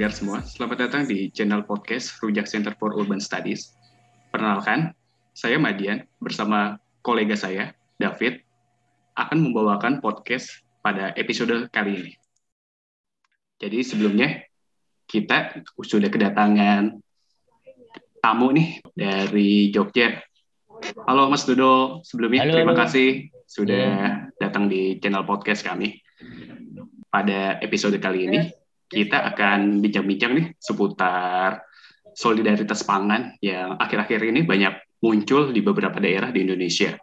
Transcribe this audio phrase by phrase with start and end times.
[0.00, 3.76] pendengar semua, selamat datang di channel podcast Rujak Center for Urban Studies.
[4.32, 4.96] Perkenalkan,
[5.36, 8.40] saya Madian bersama kolega saya, David,
[9.20, 12.12] akan membawakan podcast pada episode kali ini.
[13.60, 14.40] Jadi sebelumnya,
[15.04, 16.96] kita sudah kedatangan
[18.24, 20.16] tamu nih dari Jogja.
[21.04, 22.56] Halo Mas Dodo, sebelumnya Halo.
[22.56, 26.00] terima kasih sudah datang di channel podcast kami.
[27.12, 28.59] Pada episode kali ini,
[28.90, 31.62] kita akan bincang-bincang nih seputar
[32.10, 36.98] solidaritas pangan yang akhir-akhir ini banyak muncul di beberapa daerah di Indonesia.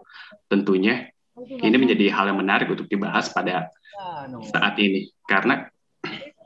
[0.51, 1.07] Tentunya
[1.39, 3.71] ini menjadi hal yang menarik untuk dibahas pada
[4.51, 5.71] saat ini karena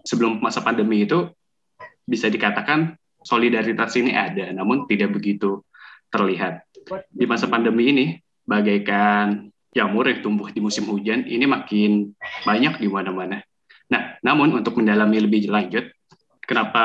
[0.06, 1.28] sebelum masa pandemi itu
[2.06, 5.66] bisa dikatakan solidaritas ini ada namun tidak begitu
[6.14, 6.64] terlihat.
[7.09, 8.06] Di masa pandemi ini
[8.45, 12.12] bagaikan jamur yang tumbuh di musim hujan ini makin
[12.44, 13.42] banyak di mana-mana.
[13.92, 15.92] Nah, namun untuk mendalami lebih lanjut,
[16.47, 16.84] kenapa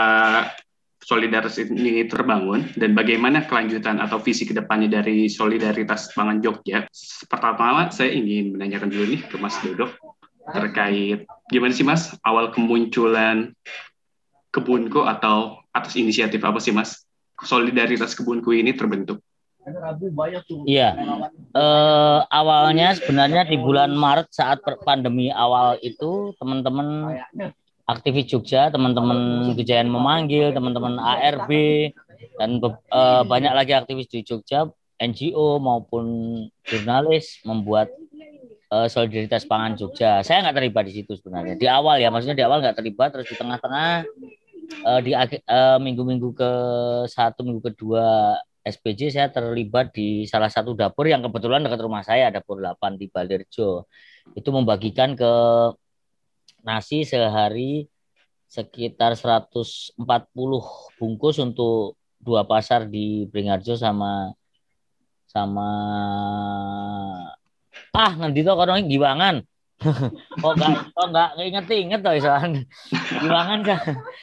[0.99, 6.83] solidaritas ini terbangun dan bagaimana kelanjutan atau visi ke depannya dari solidaritas pangan Jogja?
[7.31, 9.95] Pertama, saya ingin menanyakan dulu nih ke Mas Dodok
[10.47, 13.51] terkait gimana sih Mas awal kemunculan
[14.55, 17.03] kebunku atau atas inisiatif apa sih Mas
[17.43, 19.23] solidaritas kebunku ini terbentuk?
[20.62, 20.95] Iya.
[21.56, 27.19] Eh, awalnya sebenarnya di bulan Maret saat pandemi awal itu teman-teman
[27.87, 31.50] aktivis Jogja, teman-teman Kejayaan memanggil, teman-teman ARB
[32.39, 34.70] dan eh, banyak lagi aktivis di Jogja,
[35.03, 36.05] NGO maupun
[36.62, 37.91] jurnalis membuat
[38.70, 40.22] eh, solidaritas pangan Jogja.
[40.22, 41.59] Saya nggak terlibat di situ sebenarnya.
[41.59, 44.06] Di awal ya, maksudnya di awal nggak terlibat, terus di tengah-tengah
[44.94, 46.53] eh, di eh, minggu-minggu ke
[47.10, 52.34] satu minggu kedua SPJ saya terlibat di salah satu dapur yang kebetulan dekat rumah saya,
[52.34, 53.87] dapur 8 di Balirjo.
[54.34, 55.34] Itu membagikan ke
[56.66, 57.87] nasi sehari
[58.50, 60.03] sekitar 140
[60.99, 64.34] bungkus untuk dua pasar di Bringarjo sama
[65.31, 65.71] sama
[67.94, 69.47] ah nanti tuh kalau giwangan.
[70.43, 72.65] Kok enggak kok enggak inget-inget tuh soalnya
[73.21, 73.60] giwangan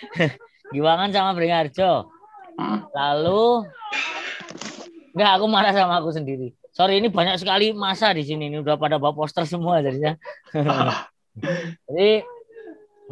[0.74, 2.10] giwangan sama Bringarjo
[2.94, 3.62] lalu
[5.14, 6.58] Enggak, aku marah sama aku sendiri.
[6.74, 8.50] Sorry, ini banyak sekali masa di sini.
[8.50, 10.18] Ini udah pada bawa poster semua jadinya.
[11.90, 12.26] Jadi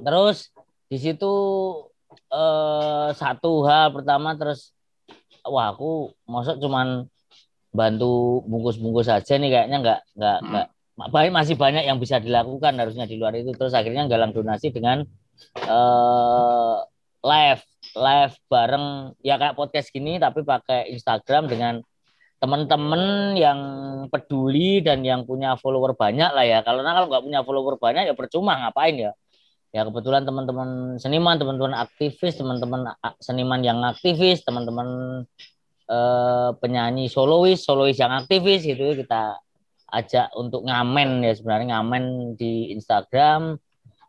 [0.02, 0.50] terus
[0.90, 1.34] di situ
[2.34, 4.74] eh, satu hal pertama terus
[5.46, 7.06] wah aku masuk cuman
[7.72, 10.68] bantu bungkus-bungkus saja nih kayaknya nggak nggak nggak
[11.10, 15.08] baik masih banyak yang bisa dilakukan harusnya di luar itu terus akhirnya galang donasi dengan
[15.56, 16.76] eh
[17.24, 17.64] live
[17.96, 21.76] live bareng ya kayak podcast gini tapi pakai Instagram dengan
[22.42, 23.60] teman-teman yang
[24.10, 26.66] peduli dan yang punya follower banyak lah ya.
[26.66, 29.12] Kalau kalau nggak punya follower banyak ya percuma ngapain ya.
[29.72, 32.92] Ya kebetulan teman-teman seniman, teman-teman aktivis, teman-teman
[33.24, 35.22] seniman yang aktivis, teman-teman
[35.86, 39.38] eh, penyanyi solois, solois yang aktivis gitu kita
[39.92, 43.60] ajak untuk ngamen ya sebenarnya ngamen di Instagram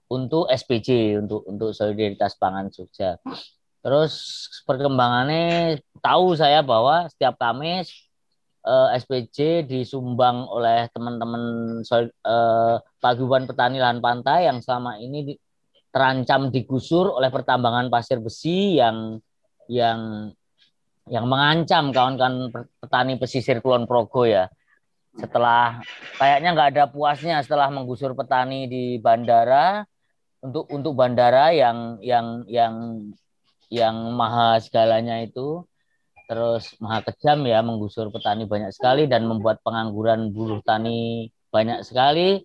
[0.09, 3.21] untuk SPJ untuk untuk solidaritas pangan Jogja.
[3.83, 4.13] Terus
[4.63, 7.91] perkembangannya tahu saya bahwa setiap Kamis
[8.63, 11.43] eh, SPJ disumbang oleh teman-teman
[11.83, 12.77] eh,
[13.51, 15.41] petani lahan pantai yang selama ini di-
[15.93, 19.21] terancam digusur oleh pertambangan pasir besi yang
[19.69, 20.33] yang
[21.11, 24.47] yang mengancam kawan-kawan petani pesisir Kulon Progo ya.
[25.13, 25.85] Setelah
[26.17, 29.85] kayaknya nggak ada puasnya setelah menggusur petani di bandara
[30.41, 32.75] untuk untuk bandara yang yang yang
[33.73, 35.65] yang maha segalanya itu
[36.29, 42.45] terus maha kejam ya menggusur petani banyak sekali dan membuat pengangguran buruh tani banyak sekali.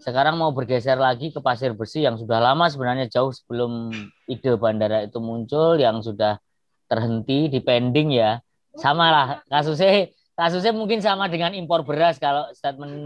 [0.00, 3.92] Sekarang mau bergeser lagi ke pasir bersih yang sudah lama sebenarnya jauh sebelum
[4.24, 6.40] ide bandara itu muncul yang sudah
[6.88, 8.40] terhenti di pending ya.
[8.76, 13.04] Sama lah kasusnya kasusnya mungkin sama dengan impor beras kalau statement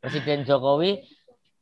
[0.00, 1.04] Presiden Jokowi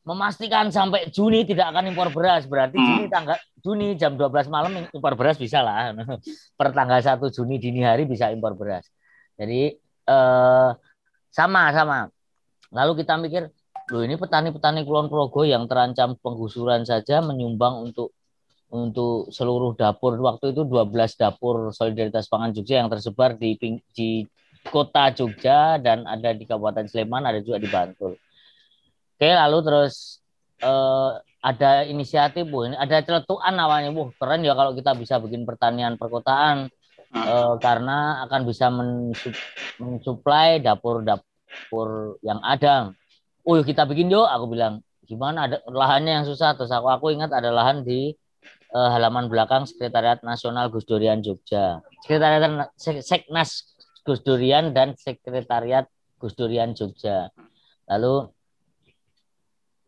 [0.05, 2.49] memastikan sampai Juni tidak akan impor beras.
[2.49, 2.87] Berarti Hmm.
[2.87, 5.93] Juni tanggal Juni jam 12 malam impor beras bisa lah.
[6.59, 8.89] Per tanggal 1 Juni dini hari bisa impor beras.
[9.37, 9.77] Jadi
[10.09, 10.71] eh,
[11.31, 12.09] sama sama.
[12.71, 13.51] Lalu kita mikir
[13.91, 18.15] loh ini petani-petani Kulon Progo yang terancam penggusuran saja menyumbang untuk
[18.71, 20.15] untuk seluruh dapur.
[20.15, 23.59] Waktu itu 12 dapur solidaritas pangan Jogja yang tersebar di
[23.91, 24.23] di
[24.71, 28.15] kota Jogja dan ada di Kabupaten Sleman ada juga di Bantul
[29.21, 30.25] Oke, lalu terus
[30.65, 31.11] eh,
[31.45, 36.01] ada inisiatif, bu, ini ada celetukan awalnya, bu, keren ya kalau kita bisa bikin pertanian
[36.01, 36.73] perkotaan
[37.13, 39.45] eh, karena akan bisa mensup-
[39.77, 42.97] mensuplai dapur-dapur yang ada.
[43.45, 44.81] Oh, yuk kita bikin yuk, aku bilang.
[45.11, 48.15] Gimana ada lahannya yang susah terus aku aku ingat ada lahan di
[48.71, 51.83] uh, halaman belakang Sekretariat Nasional Gus Durian Jogja.
[52.07, 53.75] Sekretariat Seknas
[54.07, 57.27] Gus Durian dan Sekretariat Gus Durian Jogja.
[57.91, 58.31] Lalu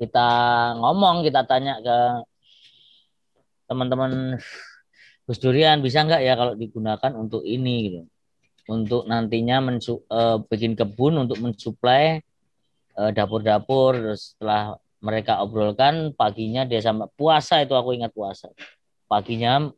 [0.02, 0.28] kita
[0.82, 1.98] ngomong, kita tanya ke
[3.70, 4.42] teman-teman
[5.22, 8.00] Gus Durian bisa nggak ya kalau digunakan untuk ini gitu.
[8.66, 12.22] Untuk nantinya mensu, uh, bikin kebun untuk mensuplai
[12.98, 18.54] uh, dapur-dapur setelah mereka obrolkan paginya dia sama puasa itu aku ingat puasa
[19.10, 19.68] paginya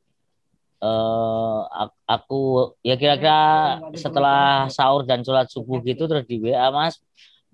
[0.85, 1.61] uh,
[2.05, 7.01] aku ya kira-kira setelah sahur dan sholat subuh gitu terus di WA mas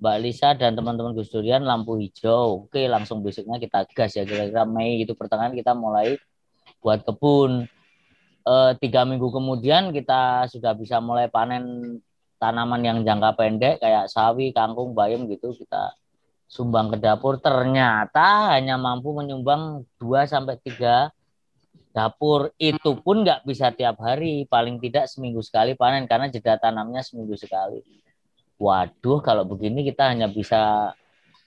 [0.00, 2.64] Mbak Lisa dan teman-teman Gus Durian lampu hijau.
[2.64, 6.16] Oke langsung besoknya kita gas ya kira-kira Mei itu pertengahan kita mulai
[6.80, 7.68] buat kebun.
[8.40, 12.00] Uh, tiga minggu kemudian kita sudah bisa mulai panen
[12.40, 15.52] tanaman yang jangka pendek kayak sawi, kangkung, bayam gitu.
[15.52, 15.92] Kita
[16.48, 17.36] sumbang ke dapur.
[17.36, 21.12] Ternyata hanya mampu menyumbang 2 sampai 3
[21.92, 22.56] dapur.
[22.56, 24.48] Itu pun nggak bisa tiap hari.
[24.48, 27.84] Paling tidak seminggu sekali panen karena jeda tanamnya seminggu sekali
[28.60, 30.92] waduh kalau begini kita hanya bisa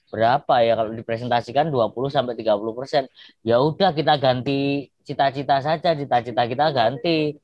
[0.10, 3.04] berapa ya kalau dipresentasikan 20 sampai 30 persen
[3.46, 7.38] ya udah kita ganti cita-cita saja cita-cita kita ganti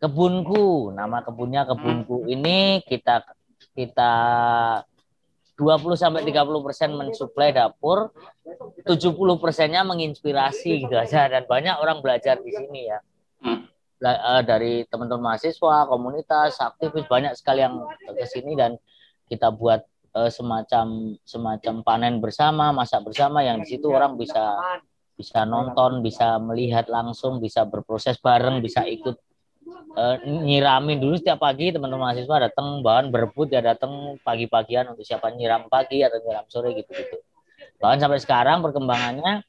[0.00, 3.24] kebunku nama kebunnya kebunku ini kita
[3.76, 4.12] kita
[5.60, 8.08] 20 sampai 30 persen mensuplai dapur,
[8.88, 12.98] 70 persennya menginspirasi gitu aja dan banyak orang belajar di sini ya.
[13.44, 13.68] Hmm.
[14.00, 18.80] Eh, dari teman-teman mahasiswa, komunitas, aktivis banyak sekali yang ke sini dan
[19.28, 19.84] kita buat
[20.16, 24.56] uh, semacam semacam panen bersama, masak bersama yang di situ orang bisa
[25.20, 29.20] bisa nonton, bisa melihat langsung, bisa berproses bareng, bisa ikut
[29.92, 35.28] uh, nyiramin dulu setiap pagi teman-teman mahasiswa datang bahan berebut ya datang pagi-pagian untuk siapa
[35.36, 37.20] nyiram pagi atau nyiram sore gitu-gitu.
[37.76, 39.44] Bahkan sampai sekarang perkembangannya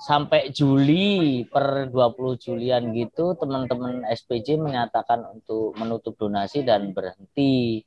[0.00, 7.84] sampai Juli per 20 Julian gitu teman-teman SPJ menyatakan untuk menutup donasi dan berhenti.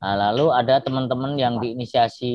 [0.00, 2.32] Nah, lalu ada teman-teman yang diinisiasi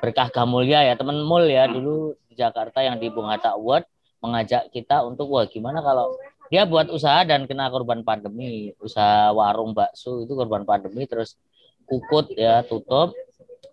[0.00, 3.84] berkah Gamulya ya, teman Mul ya dulu di Jakarta yang di Bung Hatta Award
[4.24, 6.16] mengajak kita untuk wah gimana kalau
[6.48, 11.36] dia buat usaha dan kena korban pandemi usaha warung bakso itu korban pandemi terus
[11.84, 13.12] kukut ya tutup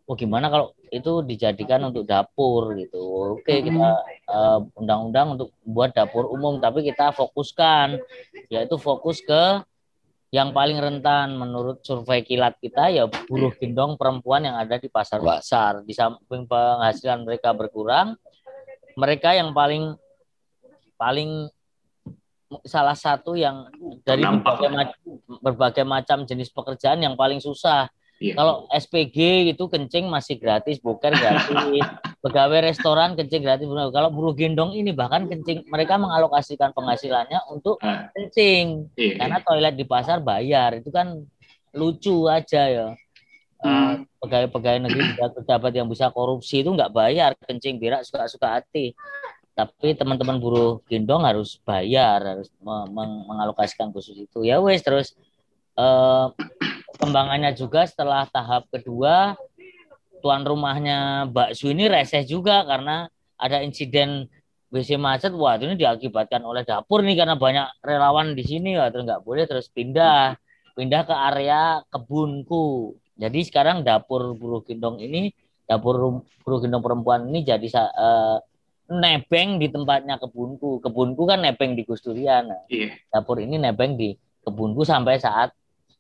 [0.04, 3.38] oh gimana kalau itu dijadikan untuk dapur gitu.
[3.40, 7.98] Oke kita uh, undang-undang untuk buat dapur umum tapi kita fokuskan
[8.52, 9.64] yaitu fokus ke
[10.34, 11.40] yang paling rentan.
[11.40, 15.82] Menurut survei kilat kita ya buruh gendong perempuan yang ada di pasar pasar.
[15.88, 18.20] Di samping penghasilan mereka berkurang
[18.94, 19.98] mereka yang paling
[20.98, 21.50] paling
[22.70, 23.66] salah satu yang
[24.06, 24.70] dari berbagai,
[25.42, 27.90] berbagai macam jenis pekerjaan yang paling susah.
[28.24, 28.40] Iya.
[28.40, 31.84] Kalau SPG itu kencing masih gratis, boker gratis,
[32.24, 33.68] pegawai restoran kencing gratis.
[33.68, 38.08] Kalau buruh gendong ini bahkan kencing mereka mengalokasikan penghasilannya untuk ah.
[38.16, 39.20] kencing, iya.
[39.20, 40.80] karena toilet di pasar bayar.
[40.80, 41.20] Itu kan
[41.76, 42.88] lucu aja ya.
[43.60, 44.08] Hmm.
[44.24, 45.04] Pegawai-pegawai negeri
[45.44, 48.96] pejabat yang bisa korupsi itu nggak bayar kencing berak suka-suka hati
[49.54, 55.14] tapi teman-teman buruh gendong harus bayar harus meng mengalokasikan khusus itu ya wes terus
[55.78, 56.26] eh,
[56.98, 59.38] kembangannya juga setelah tahap kedua
[60.24, 64.30] tuan rumahnya Mbak Su ini reseh juga karena ada insiden
[64.74, 69.06] WC macet wah ini diakibatkan oleh dapur nih karena banyak relawan di sini wah terus
[69.06, 70.34] nggak boleh terus pindah
[70.74, 75.30] pindah ke area kebunku jadi sekarang dapur buruh gendong ini
[75.70, 78.42] dapur buruh gendong perempuan ini jadi uh,
[78.92, 80.84] nebeng di tempatnya kebunku.
[80.84, 82.52] Kebunku kan nebeng di Gusturian.
[82.68, 83.00] Iya.
[83.10, 85.56] Dapur ini nebeng di kebunku sampai saat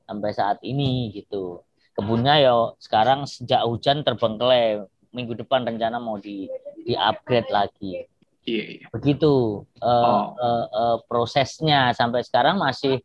[0.06, 1.64] sampai saat ini gitu.
[1.94, 4.86] Kebunnya ya sekarang sejak hujan terbengkelai.
[5.14, 6.50] Minggu depan rencana mau di
[6.82, 8.02] di upgrade lagi.
[8.44, 8.86] Iya, iya.
[8.90, 10.26] Begitu uh, oh.
[10.36, 13.00] uh, uh, prosesnya sampai sekarang masih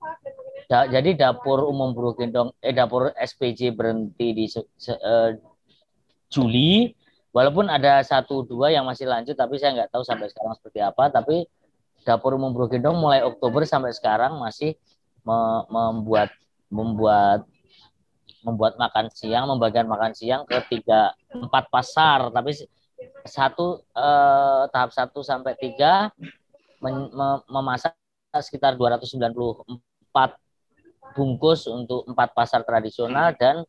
[0.67, 5.31] da, jadi dapur umum gendong eh dapur SPJ berhenti di uh,
[6.33, 6.97] Juli
[7.29, 11.13] Walaupun ada satu dua yang masih lanjut, tapi saya nggak tahu sampai sekarang seperti apa.
[11.13, 11.45] Tapi
[12.03, 14.75] dapur umum Brogendong mulai Oktober sampai sekarang masih
[15.29, 15.39] me
[15.69, 16.33] membuat
[16.69, 17.45] membuat
[18.47, 22.31] membuat makan siang, membagikan makan siang ke tiga empat pasar.
[22.31, 22.55] Tapi
[23.27, 26.13] satu eh, tahap satu sampai tiga
[26.79, 27.11] mem
[27.51, 27.95] memasak
[28.39, 29.35] sekitar 294
[31.17, 33.67] bungkus untuk empat pasar tradisional dan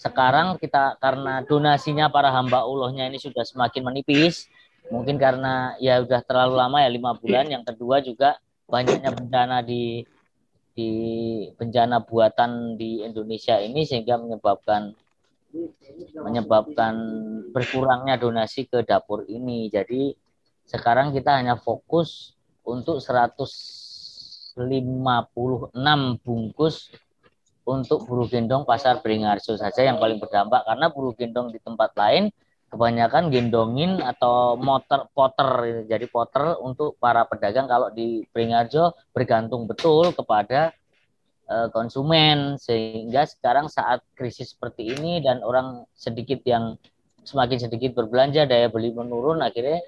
[0.00, 4.50] sekarang kita karena donasinya para hamba Allahnya ini sudah semakin menipis,
[4.90, 7.46] mungkin karena ya sudah terlalu lama ya lima bulan.
[7.46, 8.30] Yang kedua juga
[8.66, 10.02] banyaknya bencana di
[10.72, 10.92] di
[11.54, 14.96] bencana buatan di Indonesia ini sehingga menyebabkan
[16.16, 16.94] menyebabkan
[17.52, 19.68] berkurangnya donasi ke dapur ini.
[19.68, 20.16] Jadi
[20.64, 22.32] sekarang kita hanya fokus
[22.64, 24.56] untuk 156
[26.24, 26.88] bungkus
[27.62, 32.32] untuk buruh gendong pasar Beringharjo saja yang paling berdampak karena buruh gendong di tempat lain
[32.72, 40.16] kebanyakan gendongin atau motor poter jadi poter untuk para pedagang kalau di Beringharjo bergantung betul
[40.16, 40.72] kepada
[41.52, 46.80] uh, konsumen sehingga sekarang saat krisis seperti ini dan orang sedikit yang
[47.28, 49.84] semakin sedikit berbelanja daya beli menurun akhirnya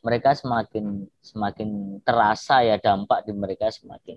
[0.00, 4.16] mereka semakin semakin terasa ya dampak di mereka semakin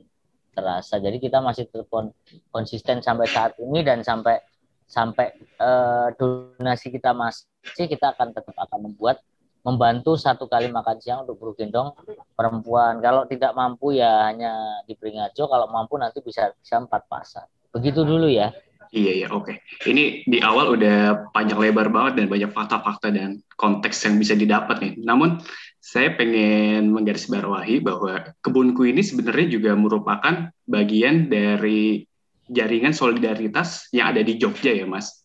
[0.54, 1.02] terasa.
[1.02, 2.14] Jadi kita masih telepon
[2.54, 4.38] konsisten sampai saat ini dan sampai
[4.86, 9.22] sampai uh, donasi kita masih kita akan tetap akan membuat
[9.64, 11.92] membantu satu kali makan siang untuk buruh gendong
[12.34, 13.04] perempuan.
[13.04, 17.46] Kalau tidak mampu ya hanya di Pringajo, kalau mampu nanti bisa bisa empat pasar.
[17.76, 18.50] Begitu dulu ya.
[18.90, 19.54] Iya, iya, oke.
[19.54, 19.94] Okay.
[19.94, 24.82] Ini di awal udah panjang lebar banget dan banyak fakta-fakta dan konteks yang bisa didapat
[24.82, 24.94] nih.
[25.06, 25.38] Namun
[25.78, 32.02] saya pengen menggarisbawahi bahwa kebunku ini sebenarnya juga merupakan bagian dari
[32.50, 35.22] jaringan solidaritas yang ada di Jogja ya, Mas?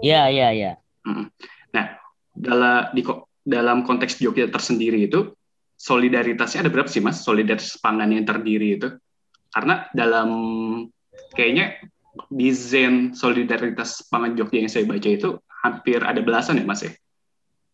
[0.00, 0.72] Iya, iya, iya.
[1.72, 1.86] Nah,
[2.32, 3.02] dalam di
[3.42, 5.34] dalam konteks Jogja tersendiri itu
[5.76, 7.26] solidaritasnya ada berapa sih, Mas?
[7.26, 8.88] Solidaritas pangan yang terdiri itu?
[9.52, 10.30] Karena dalam
[11.34, 11.76] kayaknya
[12.30, 16.92] desain solidaritas pangan Jogja yang saya baca itu hampir ada belasan ya Mas ya?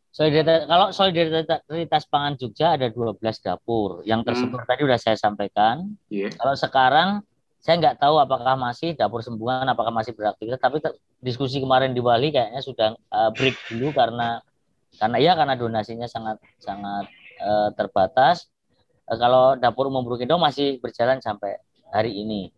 [0.08, 4.02] Solidaritas, kalau solidaritas pangan Jogja ada 12 dapur.
[4.08, 4.68] Yang tersebut hmm.
[4.68, 5.94] tadi sudah saya sampaikan.
[6.08, 6.32] Yeah.
[6.32, 7.08] Kalau sekarang
[7.68, 10.56] saya nggak tahu apakah masih dapur sembuhan, apakah masih beraktivitas.
[10.56, 10.80] Tapi
[11.20, 14.40] diskusi kemarin di Bali kayaknya sudah uh, break dulu karena
[14.96, 17.12] karena ya karena donasinya sangat sangat
[17.44, 18.48] uh, terbatas.
[19.04, 21.60] Uh, kalau dapur umum Brukindo masih berjalan sampai
[21.92, 22.48] hari ini.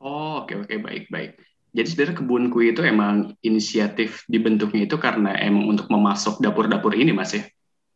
[0.00, 1.36] Oh, oke oke baik baik.
[1.76, 7.36] Jadi sebenarnya kebunku itu emang inisiatif dibentuknya itu karena emang untuk memasok dapur-dapur ini Mas
[7.36, 7.44] ya?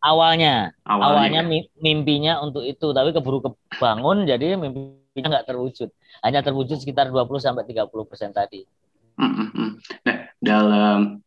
[0.04, 4.60] Awalnya, awalnya, awalnya mimpinya untuk itu, tapi keburu kebangun jadi
[5.12, 5.92] mimpinya nggak terwujud.
[6.24, 8.64] Hanya terwujud sekitar 20 sampai 30 persen tadi.
[9.20, 11.20] Nah, dalam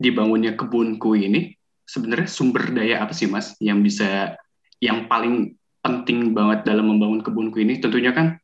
[0.00, 1.52] dibangunnya kebunku ini
[1.84, 4.40] sebenarnya sumber daya apa sih Mas yang bisa
[4.80, 5.52] yang paling
[5.84, 7.84] penting banget dalam membangun kebunku ini?
[7.84, 8.40] Tentunya kan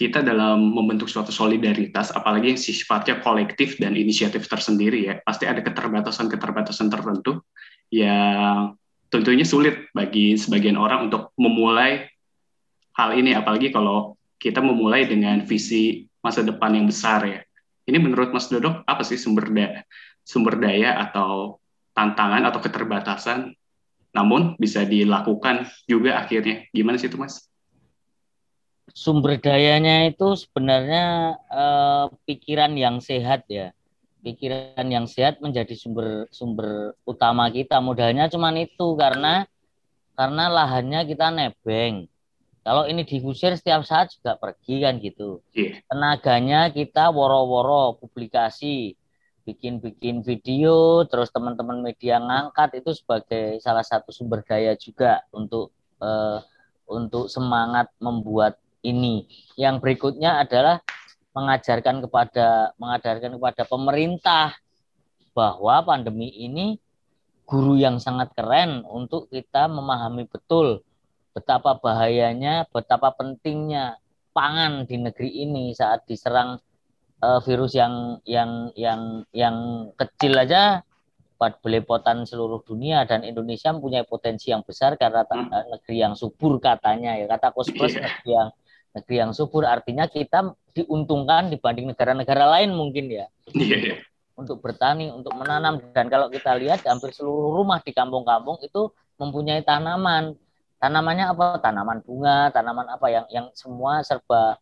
[0.00, 5.60] kita dalam membentuk suatu solidaritas, apalagi yang sifatnya kolektif dan inisiatif tersendiri ya, pasti ada
[5.60, 7.44] keterbatasan-keterbatasan tertentu
[7.92, 8.80] yang
[9.12, 12.09] tentunya sulit bagi sebagian orang untuk memulai
[12.96, 17.40] hal ini, apalagi kalau kita memulai dengan visi masa depan yang besar ya.
[17.84, 19.82] Ini menurut Mas Dodok apa sih sumber daya,
[20.22, 21.58] sumber daya atau
[21.92, 23.50] tantangan atau keterbatasan,
[24.14, 26.70] namun bisa dilakukan juga akhirnya.
[26.70, 27.50] Gimana sih itu Mas?
[28.94, 33.70] sumber dayanya itu sebenarnya eh, pikiran yang sehat ya
[34.20, 39.48] pikiran yang sehat menjadi sumber sumber utama kita modalnya cuma itu karena
[40.18, 42.04] karena lahannya kita nebeng
[42.60, 45.80] kalau ini digusir setiap saat juga pergi kan gitu yeah.
[45.88, 48.94] tenaganya kita woro-woro publikasi
[49.48, 56.44] bikin-bikin video terus teman-teman media ngangkat itu sebagai salah satu sumber daya juga untuk uh,
[56.90, 59.30] untuk semangat membuat ini.
[59.54, 60.82] Yang berikutnya adalah
[61.30, 64.58] mengajarkan kepada mengajarkan kepada pemerintah
[65.30, 66.82] bahwa pandemi ini
[67.46, 70.82] guru yang sangat keren untuk kita memahami betul
[71.30, 73.98] betapa bahayanya, betapa pentingnya
[74.34, 76.58] pangan di negeri ini saat diserang
[77.22, 79.56] uh, virus yang yang yang yang
[79.94, 80.82] kecil aja
[81.40, 85.72] buat belepotan seluruh dunia dan Indonesia mempunyai potensi yang besar karena hmm.
[85.72, 88.04] negeri yang subur katanya ya kata Kospres yeah.
[88.04, 88.48] negeri yang
[88.90, 93.26] negeri yang subur artinya kita diuntungkan dibanding negara-negara lain mungkin ya.
[93.54, 93.96] Iya, iya.
[94.36, 98.88] Untuk bertani, untuk menanam dan kalau kita lihat hampir seluruh rumah di kampung-kampung itu
[99.20, 100.36] mempunyai tanaman.
[100.80, 101.60] Tanamannya apa?
[101.60, 104.56] Tanaman bunga, tanaman apa yang yang semua serba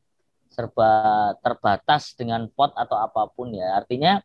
[0.50, 0.90] serba
[1.38, 3.78] terbatas dengan pot atau apa pun ya.
[3.78, 4.18] Artinya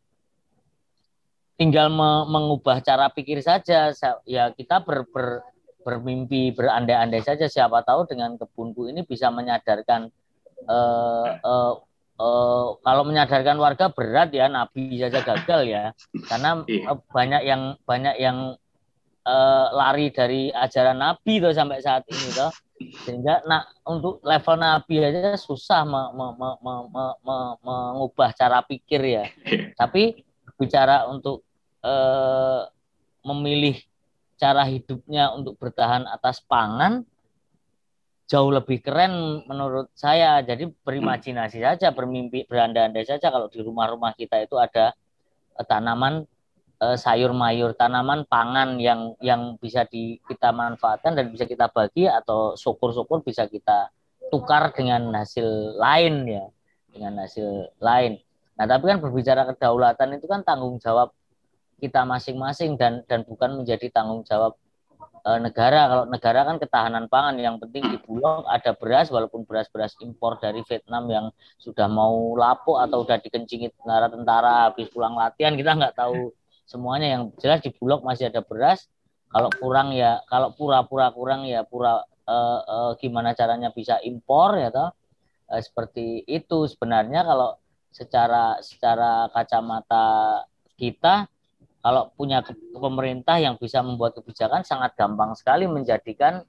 [1.54, 3.94] tinggal me mengubah cara pikir saja.
[4.26, 5.46] Ya kita ber, ber
[5.84, 10.10] bermimpi berandai-andai saja siapa tahu dengan kebunku ini bisa menyadarkan
[10.66, 11.74] uh, uh,
[12.18, 15.86] uh, kalau menyadarkan warga berat ya nabi saja gagal ya
[16.32, 18.56] karena uh, banyak yang banyak yang
[19.28, 22.52] uh, lari dari ajaran nabi tuh sampai saat ini tuh
[23.08, 28.60] sehingga nah untuk level nabi aja susah me, me, me, me, me, me, mengubah cara
[28.64, 29.26] pikir ya
[29.80, 30.24] tapi
[30.60, 31.44] bicara untuk
[31.84, 32.68] uh,
[33.24, 33.80] memilih
[34.36, 37.08] cara hidupnya untuk bertahan atas pangan
[38.28, 40.42] jauh lebih keren menurut saya.
[40.42, 44.96] Jadi berimajinasi saja, bermimpi, berandai-andai saja kalau di rumah-rumah kita itu ada
[45.60, 46.26] eh, tanaman
[46.84, 52.12] uh, sayur mayur tanaman pangan yang yang bisa di, kita manfaatkan dan bisa kita bagi
[52.12, 53.88] atau syukur-syukur bisa kita
[54.28, 56.46] tukar dengan hasil lain ya
[56.92, 58.20] dengan hasil lain.
[58.60, 61.16] Nah tapi kan berbicara kedaulatan itu kan tanggung jawab
[61.80, 64.56] kita masing-masing dan dan bukan menjadi tanggung jawab
[65.26, 65.90] e, negara.
[65.90, 70.62] Kalau negara kan ketahanan pangan yang penting di Bulog ada beras walaupun beras-beras impor dari
[70.70, 71.26] Vietnam yang
[71.58, 76.30] sudah mau lapuk atau udah dikencingin tentara-tentara habis pulang latihan kita nggak tahu
[76.74, 78.90] semuanya yang jelas di Bulog masih ada beras.
[79.30, 84.70] Kalau kurang ya kalau pura-pura kurang ya pura e, e, gimana caranya bisa impor ya
[84.74, 84.90] toh
[85.50, 87.58] e, seperti itu sebenarnya kalau
[87.94, 90.42] secara secara kacamata
[90.78, 91.30] kita
[91.84, 96.46] kalau punya pemerintah yang bisa membuat kebijakan sangat gampang sekali menjadikan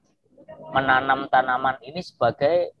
[0.71, 2.73] menanam tanaman ini sebagai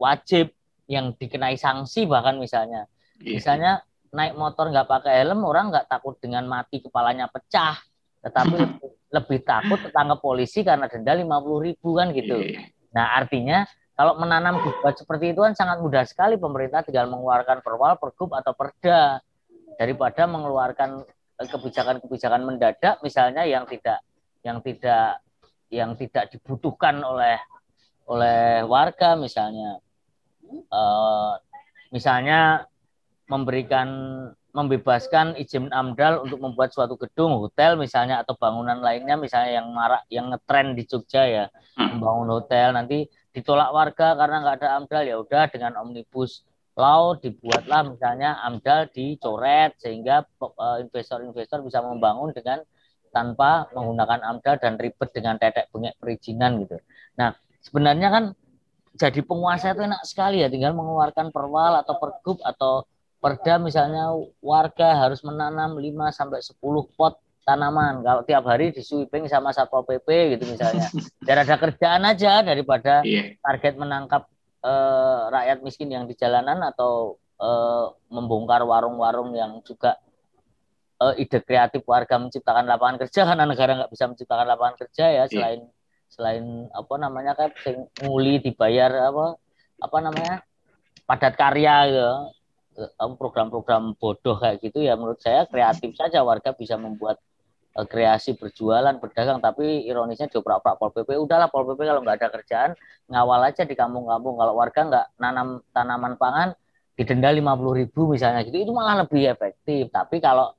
[0.00, 0.52] wajib
[0.88, 2.88] yang dikenai sanksi bahkan misalnya
[3.20, 3.40] iya.
[3.40, 3.72] misalnya
[4.14, 7.74] naik motor nggak pakai helm orang nggak takut dengan mati kepalanya pecah.
[8.22, 12.38] Tetapi lebih, lebih takut tetangga polisi karena denda lima puluh ribu kan gitu.
[12.38, 12.70] Iya.
[12.94, 13.66] nah artinya
[13.98, 18.54] kalau menanam dibuat seperti itu kan sangat mudah sekali pemerintah tinggal mengeluarkan perwal, pergub atau
[18.54, 19.18] perda.
[19.74, 21.02] Daripada mengeluarkan
[21.42, 23.98] eh, kebijakan-kebijakan mendadak misalnya yang tidak
[24.46, 25.18] yang tidak
[25.66, 27.42] yang tidak dibutuhkan oleh
[28.06, 29.82] oleh warga misalnya.
[30.70, 31.34] Uh,
[31.90, 32.70] misalnya
[33.24, 33.88] memberikan
[34.54, 40.02] membebaskan izin AMDAL untuk membuat suatu gedung hotel misalnya atau bangunan lainnya misalnya yang marak
[40.12, 41.98] yang ngetren di Jogja ya hmm.
[41.98, 46.46] membangun hotel nanti ditolak warga karena nggak ada AMDAL ya udah dengan omnibus
[46.78, 52.62] law dibuatlah misalnya AMDAL dicoret sehingga eh, investor-investor bisa membangun dengan
[53.10, 56.82] tanpa menggunakan AMDAL dan ribet dengan tetek bengek perizinan gitu.
[57.14, 58.24] Nah, sebenarnya kan
[58.94, 62.86] jadi penguasa itu enak sekali ya tinggal mengeluarkan perwal atau pergub atau
[63.24, 64.12] perda misalnya
[64.44, 66.60] warga harus menanam 5 sampai 10
[66.92, 67.16] pot
[67.48, 68.04] tanaman.
[68.04, 70.92] Kalau tiap hari di sweeping sama Satpol PP gitu misalnya.
[71.26, 73.32] Dan ada kerjaan aja daripada yeah.
[73.40, 74.28] target menangkap
[74.60, 79.96] uh, rakyat miskin yang di jalanan atau uh, membongkar warung-warung yang juga
[81.00, 85.24] uh, ide kreatif warga menciptakan lapangan kerja karena negara nggak bisa menciptakan lapangan kerja ya
[85.24, 85.24] iya.
[85.28, 85.72] selain yeah.
[86.12, 86.44] selain
[86.76, 87.50] apa namanya kan
[88.04, 89.40] nguli dibayar apa
[89.82, 90.34] apa namanya
[91.04, 92.12] padat karya gitu
[92.98, 96.20] program-program bodoh kayak gitu ya menurut saya kreatif saja.
[96.26, 97.22] Warga bisa membuat
[97.74, 102.28] Eh, kreasi berjualan berdagang tapi ironisnya dioprak-oprak pol pp udahlah pol pp kalau nggak ada
[102.30, 102.70] kerjaan
[103.10, 104.38] ngawal aja di kampung-kampung.
[104.38, 106.48] Kalau warga nggak nanam tanaman pangan
[106.94, 109.90] didenda lima puluh ribu misalnya gitu itu malah lebih efektif.
[109.90, 110.54] Tapi kalau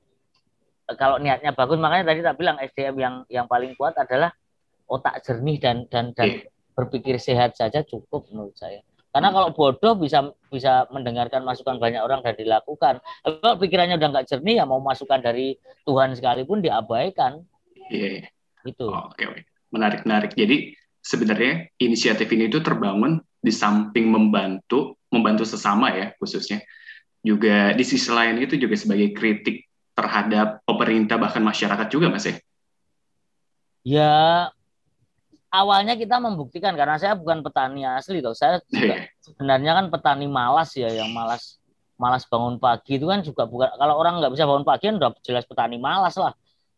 [0.99, 4.35] kalau niatnya bagus makanya tadi tak bilang SDM yang yang paling kuat adalah
[4.83, 6.51] otak jernih dan dan dan iya.
[6.75, 8.83] berpikir sehat saja cukup menurut saya
[9.15, 12.99] karena kalau bodoh bisa bisa mendengarkan masukan banyak orang dan dilakukan.
[13.23, 15.55] Kalau pikirannya udah nggak jernih ya mau masukan dari
[15.87, 17.39] Tuhan sekalipun diabaikan.
[17.87, 18.27] Iya.
[18.27, 18.67] Yeah.
[18.67, 18.91] Itu.
[18.91, 19.43] Oh, Oke, okay, okay.
[19.71, 20.35] menarik menarik.
[20.35, 26.59] Jadi sebenarnya inisiatif ini itu terbangun di samping membantu membantu sesama ya khususnya
[27.23, 29.63] juga di sisi lain itu juga sebagai kritik
[29.95, 32.35] terhadap pemerintah bahkan masyarakat juga mas ya?
[33.85, 34.15] Ya
[35.61, 38.35] awalnya kita membuktikan karena saya bukan petani asli loh.
[38.35, 39.07] Saya juga iya.
[39.23, 41.57] sebenarnya kan petani malas ya yang malas
[41.95, 45.11] malas bangun pagi itu kan juga bukan kalau orang nggak bisa bangun pagi kan udah
[45.23, 46.35] jelas petani malas lah.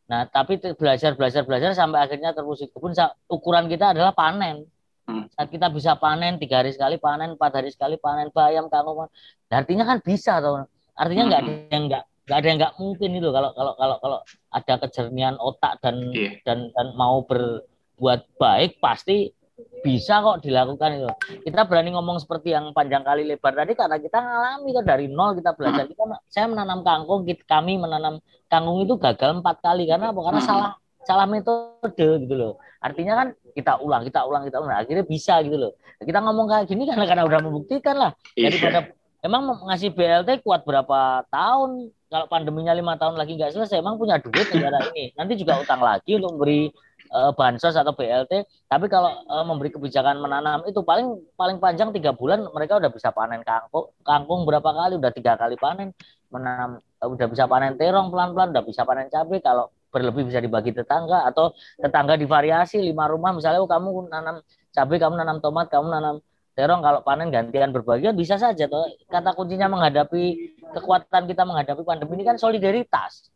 [0.07, 2.95] Nah, tapi belajar belajar belajar sampai akhirnya terus kebun
[3.27, 4.63] ukuran kita adalah panen.
[5.07, 5.27] Hmm.
[5.35, 9.07] Saat kita bisa panen tiga hari sekali panen, empat hari sekali panen bayam kangkung.
[9.07, 10.63] Nah, artinya kan bisa tuh.
[10.95, 11.71] Artinya nggak ada hmm.
[11.73, 14.19] yang nggak nggak ada yang nggak mungkin itu kalau kalau kalau kalau
[14.51, 16.35] ada kejernihan otak dan yeah.
[16.43, 17.63] dan dan mau ber
[17.97, 19.33] buat baik pasti
[19.81, 21.09] bisa kok dilakukan itu.
[21.49, 25.37] Kita berani ngomong seperti yang panjang kali lebar tadi karena kita ngalami kok dari nol
[25.37, 25.85] kita belajar.
[25.89, 30.21] Kita saya menanam kangkung, kami menanam kangkung itu gagal empat kali karena apa?
[30.21, 30.69] Karena salah
[31.07, 32.53] salah metode gitu loh.
[32.83, 34.77] Artinya kan kita ulang, kita ulang, kita ulang.
[34.83, 35.71] Akhirnya bisa gitu loh.
[35.97, 38.11] Kita ngomong kayak gini karena karena udah membuktikan lah.
[38.37, 38.53] Iya.
[38.53, 38.79] Daripada
[39.25, 41.89] emang ngasih BLT kuat berapa tahun?
[42.07, 45.11] Kalau pandeminya lima tahun lagi nggak selesai, emang punya duit negara ini.
[45.17, 46.71] Nanti juga utang lagi untuk memberi
[47.11, 48.47] uh, bansos atau BLT.
[48.67, 53.11] Tapi kalau uh, memberi kebijakan menanam itu paling paling panjang tiga bulan mereka udah bisa
[53.11, 53.91] panen kangkung.
[54.03, 54.99] Kangkung berapa kali?
[54.99, 55.91] Udah tiga kali panen.
[56.33, 59.39] Menanam uh, udah bisa panen terong pelan-pelan, udah bisa panen cabai.
[59.39, 64.43] Kalau berlebih bisa dibagi tetangga atau tetangga divariasi lima rumah misalnya oh, kamu nanam
[64.75, 66.15] cabai, kamu nanam tomat, kamu nanam
[66.57, 72.17] terong kalau panen gantian berbagi bisa saja toh kata kuncinya menghadapi kekuatan kita menghadapi pandemi
[72.17, 73.29] ini kan solidaritas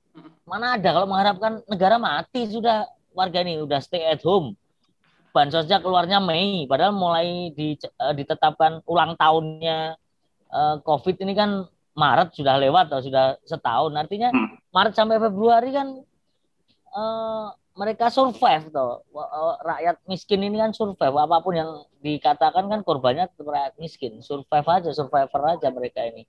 [0.49, 4.55] mana ada kalau mengharapkan negara mati sudah warga ini udah stay at home.
[5.31, 9.95] Bansosnya keluarnya Mei, padahal mulai di, uh, ditetapkan ulang tahunnya
[10.51, 11.63] uh, COVID ini kan
[11.95, 13.95] Maret sudah lewat atau sudah setahun.
[13.95, 14.75] Artinya hmm.
[14.75, 15.87] Maret sampai Februari kan
[16.91, 19.01] uh, mereka survive toh
[19.63, 21.71] rakyat miskin ini kan survive apa pun yang
[22.03, 26.27] dikatakan kan korbannya rakyat miskin survive aja survivor aja mereka ini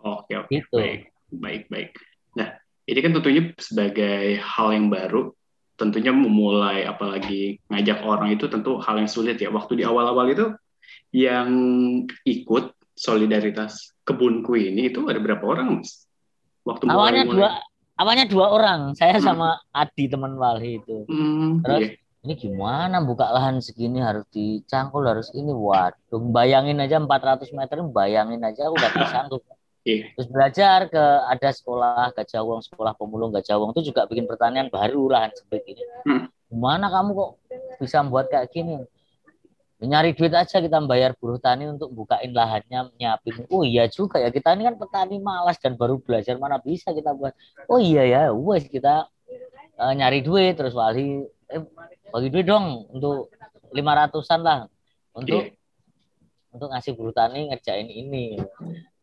[0.00, 0.76] oke oke gitu.
[0.80, 1.90] baik baik baik
[2.32, 2.56] nah
[2.88, 5.36] ini kan tentunya sebagai hal yang baru
[5.78, 9.48] tentunya memulai apalagi ngajak orang itu tentu hal yang sulit ya.
[9.48, 10.46] Waktu di awal-awal itu
[11.14, 11.48] yang
[12.26, 16.04] ikut solidaritas kebunku ini itu ada berapa orang mas?
[16.66, 17.50] Waktu awalnya mulai, dua
[17.94, 18.80] awalnya dua orang.
[18.98, 19.24] Saya hmm.
[19.24, 21.06] sama Adi teman Wali itu.
[21.06, 22.26] Hmm, terus yeah.
[22.26, 25.54] ini gimana buka lahan segini harus dicangkul harus ini?
[25.54, 29.46] Waduh bayangin aja 400 meter bayangin aja udah tersangkut
[29.84, 30.08] yeah.
[30.14, 35.30] terus belajar ke ada sekolah Gajah sekolah pemulung Gajah itu juga bikin pertanian baru lahan
[35.34, 36.26] sebegini hmm.
[36.50, 37.30] gimana kamu kok
[37.78, 38.82] bisa membuat kayak gini
[39.78, 44.34] nyari duit aja kita bayar buruh tani untuk bukain lahannya nyiapin oh iya juga ya
[44.34, 47.30] kita ini kan petani malas dan baru belajar mana bisa kita buat
[47.70, 49.06] oh iya ya wes kita
[49.78, 51.62] uh, nyari duit terus wali eh,
[52.10, 53.30] bagi duit dong untuk
[53.70, 54.66] lima ratusan lah
[55.14, 56.50] untuk yeah.
[56.50, 58.42] untuk ngasih buruh tani ngerjain ini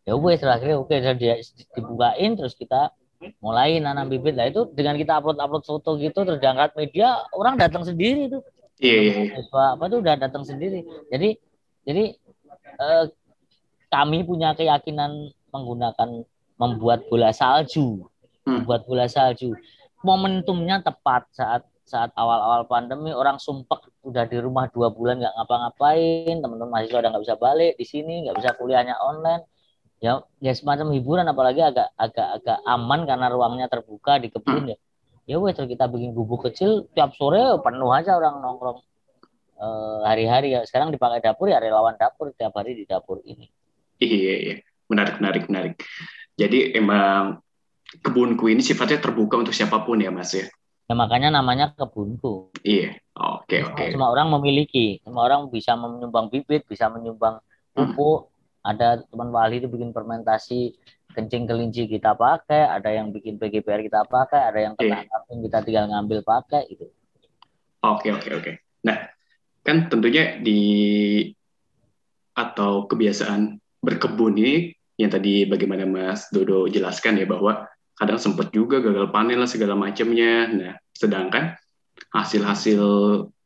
[0.06, 1.42] ya wes terakhir oke okay, dia
[1.74, 2.94] dibukain terus kita
[3.42, 7.58] mulai nanam bibit lah itu dengan kita upload upload foto gitu terus diangkat media orang
[7.58, 8.46] datang sendiri tuh
[8.84, 9.72] Iya, iya, iya.
[9.72, 10.84] apa tuh udah datang sendiri.
[11.08, 11.40] Jadi
[11.88, 12.12] jadi
[12.76, 13.06] eh,
[13.88, 16.28] kami punya keyakinan menggunakan
[16.60, 18.04] membuat bola salju,
[18.44, 18.68] hmm.
[18.68, 19.56] membuat bola salju.
[20.04, 26.42] Momentumnya tepat saat saat awal-awal pandemi orang sumpek udah di rumah dua bulan nggak ngapa-ngapain
[26.42, 29.46] teman-teman mahasiswa udah nggak bisa balik di sini nggak bisa kuliahnya online
[30.06, 34.72] ya ya semacam hiburan apalagi agak agak agak aman karena ruangnya terbuka di kebun hmm.
[34.74, 34.78] ya.
[35.26, 38.86] Ya wes kita bikin gubuk kecil tiap sore penuh aja orang nongkrong
[39.58, 40.62] eh, hari-hari ya.
[40.70, 43.50] Sekarang dipakai dapur ya relawan dapur tiap hari di dapur ini.
[43.98, 45.76] Iya iya menarik menarik menarik.
[46.38, 47.42] Jadi emang
[48.06, 50.46] kebunku ini sifatnya terbuka untuk siapa pun ya mas ya?
[50.86, 52.54] Ya makanya namanya kebunku.
[52.62, 53.02] Iya.
[53.18, 53.74] Oke okay, oke.
[53.82, 53.88] Okay.
[53.98, 55.02] semua orang memiliki.
[55.02, 57.42] Semua orang bisa menyumbang bibit bisa menyumbang
[57.74, 58.35] pupuk hmm.
[58.66, 60.74] Ada teman wali itu bikin fermentasi
[61.14, 65.38] kencing kelinci kita pakai, ada yang bikin PGPR kita pakai, ada yang kena okay.
[65.46, 66.90] kita tinggal ngambil pakai itu.
[67.86, 68.52] Oke okay, oke okay, oke.
[68.84, 68.98] Nah
[69.62, 70.62] kan tentunya di
[72.36, 77.64] atau kebiasaan berkebun ini yang tadi bagaimana Mas Dodo jelaskan ya bahwa
[77.96, 80.52] kadang sempat juga gagal panen lah segala macamnya.
[80.52, 81.56] Nah sedangkan
[82.12, 82.82] hasil-hasil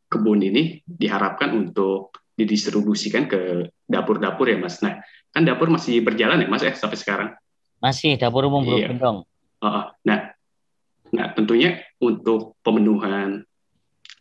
[0.10, 4.80] kebun ini diharapkan untuk didistribusikan ke dapur-dapur ya Mas.
[4.86, 5.02] Nah
[5.34, 7.30] kan dapur masih berjalan ya Mas ya sampai sekarang.
[7.82, 8.94] Masih dapur umum iya.
[8.94, 9.26] dong.
[9.60, 10.32] Uh, nah,
[11.12, 13.44] nah tentunya untuk pemenuhan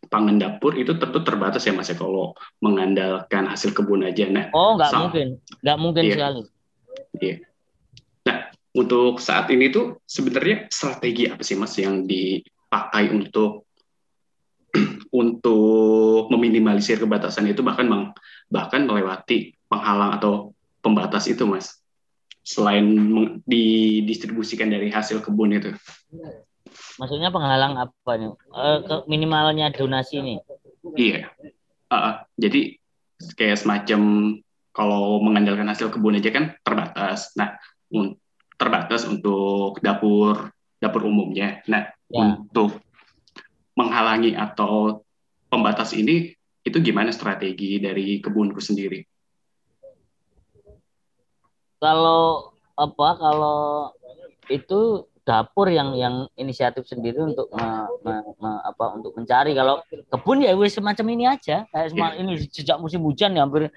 [0.08, 4.30] pangan dapur itu tentu terbatas ya mas ya kalau mengandalkan hasil kebun aja.
[4.30, 5.28] Nah, oh nggak mungkin,
[5.60, 6.14] nggak mungkin iya.
[6.14, 6.42] sekali.
[7.18, 7.36] Iya.
[8.24, 8.38] Nah,
[8.78, 13.66] untuk saat ini tuh sebenarnya strategi apa sih mas yang dipakai untuk
[15.22, 18.14] untuk meminimalisir kebatasan itu bahkan
[18.46, 21.78] bahkan melewati penghalang atau pembatas itu mas
[22.48, 22.88] selain
[23.44, 25.76] didistribusikan dari hasil kebun itu.
[26.96, 28.32] Maksudnya penghalang apa nih?
[28.48, 30.34] Uh, minimalnya donasi ini?
[30.96, 31.28] Iya.
[31.92, 32.80] Uh, jadi
[33.36, 34.00] kayak semacam
[34.72, 37.36] kalau mengandalkan hasil kebun aja kan terbatas.
[37.36, 37.52] Nah,
[37.92, 38.16] un
[38.56, 40.48] terbatas untuk dapur
[40.80, 41.60] dapur umumnya.
[41.68, 42.38] Nah, ya.
[42.40, 42.80] untuk
[43.76, 45.04] menghalangi atau
[45.52, 46.32] pembatas ini
[46.64, 49.04] itu gimana strategi dari kebunku sendiri?
[51.78, 53.90] Kalau apa kalau
[54.50, 57.68] itu dapur yang yang inisiatif sendiri untuk me,
[58.00, 59.52] me, me, apa untuk mencari.
[59.52, 61.68] Kalau kebun ya wis semacam ini aja.
[61.68, 63.68] Kayak semacam ini sejak musim hujan ya hampir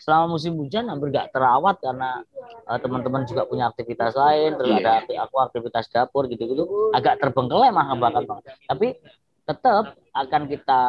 [0.00, 2.24] selama musim hujan hampir nggak terawat karena
[2.64, 5.04] uh, teman-teman juga punya aktivitas lain terus yeah.
[5.04, 6.64] ada aku aktivitas dapur gitu gitu
[6.96, 8.24] agak terbengkelai mah bahkan
[8.64, 8.96] tapi
[9.44, 10.82] tetap akan kita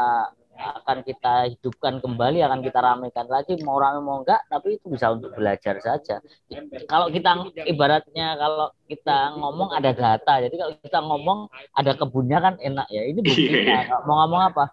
[0.58, 5.16] akan kita hidupkan kembali, akan kita ramaikan lagi, mau rame mau enggak, tapi itu bisa
[5.16, 6.20] untuk belajar saja.
[6.86, 11.40] Kalau kita ibaratnya kalau kita ngomong ada data, jadi kalau kita ngomong
[11.74, 13.02] ada kebunnya kan enak ya.
[13.08, 13.80] Ini buktinya.
[13.88, 13.98] Iya.
[14.04, 14.66] Mau ngomong apa?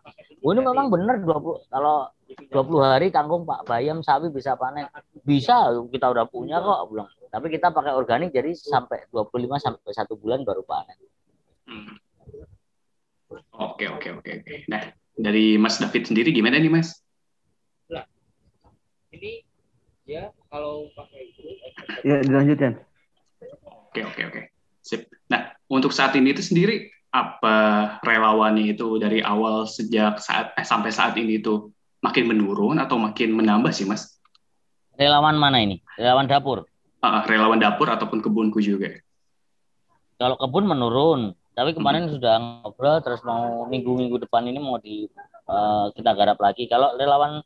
[0.42, 4.86] Oh, ini memang benar 20 kalau 20 hari kangkung Pak Bayam sapi bisa panen.
[5.24, 7.08] Bisa, kita udah punya kok belum.
[7.28, 10.98] Tapi kita pakai organik jadi sampai 25 sampai satu bulan baru panen.
[11.68, 11.96] Hmm.
[13.60, 14.54] Oke, oke, oke, oke.
[14.72, 14.80] Nah,
[15.18, 17.02] dari Mas David sendiri gimana nih Mas?
[17.90, 18.06] Nah,
[19.10, 19.42] ini
[20.06, 21.42] ya kalau pakai itu.
[22.06, 22.78] Ya dilanjutkan.
[23.90, 24.40] Oke oke oke.
[24.80, 25.10] Sip.
[25.26, 30.94] Nah untuk saat ini itu sendiri apa relawannya itu dari awal sejak saat eh, sampai
[30.94, 34.16] saat ini itu makin menurun atau makin menambah sih Mas?
[34.94, 35.82] Relawan mana ini?
[35.98, 36.66] Relawan dapur?
[36.98, 38.90] Uh, relawan dapur ataupun kebunku juga.
[40.18, 45.10] Kalau kebun menurun, tapi kemarin sudah ngobrol terus mau minggu-minggu depan ini mau di
[45.48, 46.70] eh, kita garap lagi.
[46.70, 47.42] Kalau relawan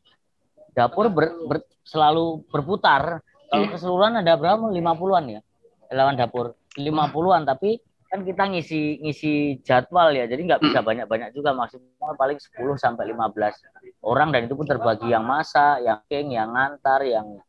[0.76, 3.24] dapur ber- ber- selalu berputar.
[3.48, 3.72] Kalau Iya.
[3.72, 4.68] keseluruhan ada berapa?
[4.68, 5.40] 50-an ya.
[5.88, 9.32] Relawan dapur 50-an tapi kan kita ngisi ngisi
[9.64, 10.28] jadwal ya.
[10.28, 13.56] Jadi nggak bisa banyak-banyak juga maksimal paling 10 sampai 15
[14.04, 17.40] orang dan itu pun terbagi yang masak, yang king, yang ngantar, yang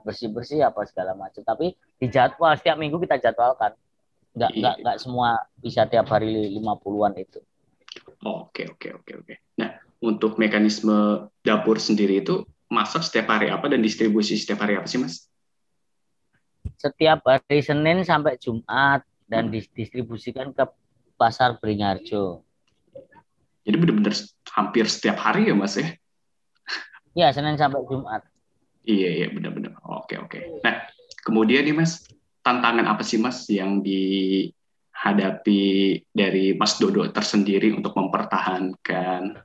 [0.00, 1.44] bersih-bersih apa segala macam.
[1.44, 3.76] Tapi di jadwal setiap minggu kita jadwalkan.
[4.30, 4.58] Nggak Iya.
[4.62, 7.40] nggak nggak semua bisa tiap hari 50-an itu.
[8.22, 9.34] Oke, oke, oke, oke.
[9.58, 14.86] Nah, untuk mekanisme dapur sendiri itu masak setiap hari apa dan distribusi setiap hari apa
[14.86, 15.26] sih, Mas?
[16.78, 19.52] Setiap hari Senin sampai Jumat dan Hmm.
[19.52, 20.64] didistribusikan ke
[21.18, 22.46] pasar Beringharjo.
[23.66, 24.14] Jadi benar-benar
[24.54, 25.88] hampir setiap hari ya, Mas ya?
[27.12, 28.22] Ya, Senin sampai Jumat.
[28.86, 29.76] Iya, iya, benar-benar.
[29.84, 30.62] Oke, oke.
[30.64, 30.86] Nah,
[31.20, 32.00] kemudian nih, Mas,
[32.40, 35.62] tantangan apa sih, Mas, yang dihadapi
[36.10, 39.36] dari Mas Dodo tersendiri untuk mempertahankan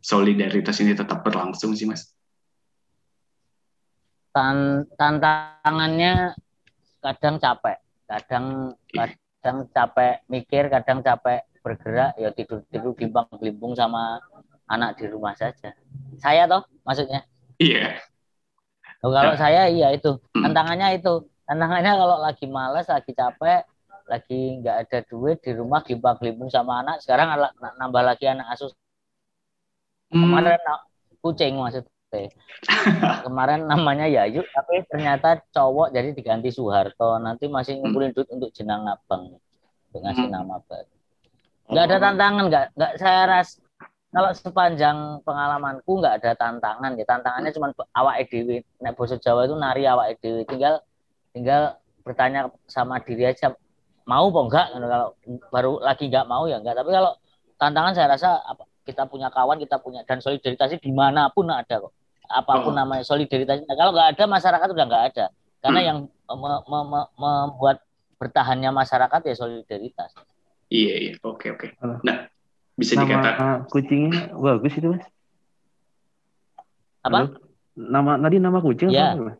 [0.00, 2.12] solidaritas ini tetap berlangsung sih, Mas?
[4.30, 6.38] Tan tantangannya
[7.02, 14.20] kadang capek, kadang kadang capek mikir, kadang capek bergerak, ya tidur-tidur glimbang-glimbung sama
[14.70, 15.74] anak di rumah saja.
[16.22, 17.26] Saya toh maksudnya.
[17.60, 17.98] Iya.
[19.00, 19.40] Oh, kalau Nah.
[19.40, 20.20] saya iya itu.
[20.36, 20.44] Hmm.
[20.48, 21.26] Tantangannya itu.
[21.50, 23.66] Tantangannya kalau lagi males, lagi capek,
[24.06, 27.02] lagi nggak ada duit di rumah glimbang-glimbung sama anak.
[27.02, 27.34] Sekarang
[27.74, 28.70] nambah lagi anak asuh
[30.10, 30.84] Hmm, kemarin na-
[31.18, 31.90] kucing maksudnya.
[33.22, 37.14] Kemarin namanya Yayu, tapi ternyata cowok jadi diganti Soeharto.
[37.18, 39.38] Nanti masih ngumpulin duit untuk jenang abang,
[39.86, 40.34] untuk ngasih Hmm.
[40.34, 40.90] nama baru.
[41.70, 43.62] Nggak ada tantangan, nggak nggak saya ras.
[44.10, 47.06] Kalau sepanjang pengalamanku nggak ada tantangan ya.
[47.06, 48.58] Tantangannya cuma awak edw.
[48.82, 50.42] Nek bahasa Jawa itu nari awak edw.
[50.50, 50.82] Tinggal
[51.30, 51.62] tinggal
[52.00, 53.54] bertanya sama diri aja
[54.02, 55.08] mau apa enggak kalau
[55.48, 57.12] baru lagi nggak mau ya enggak tapi kalau
[57.54, 61.78] tantangan saya rasa apa, kita punya kawan kita punya dan solidaritasnya di mana pun ada
[61.78, 61.92] kok
[62.24, 62.76] apa pun Oh.
[62.76, 65.26] namanya solidaritasnya Nah, kalau nggak ada masyarakat udah nggak ada
[65.60, 65.86] karena Hmm.
[65.86, 65.98] yang
[66.32, 67.84] me- me- me- membuat
[68.16, 70.10] bertahannya masyarakat ya solidaritas
[70.70, 71.12] Iya, iya.
[71.26, 71.74] Oke, oke.
[72.06, 72.30] Nah,
[72.72, 75.02] bisa Nama dikatakan kucingnya bagus itu mas.
[77.02, 77.26] apa Halo?
[77.74, 79.14] Nama tadi nama kucing Iya.
[79.14, 79.22] apa?
[79.26, 79.38] Mas?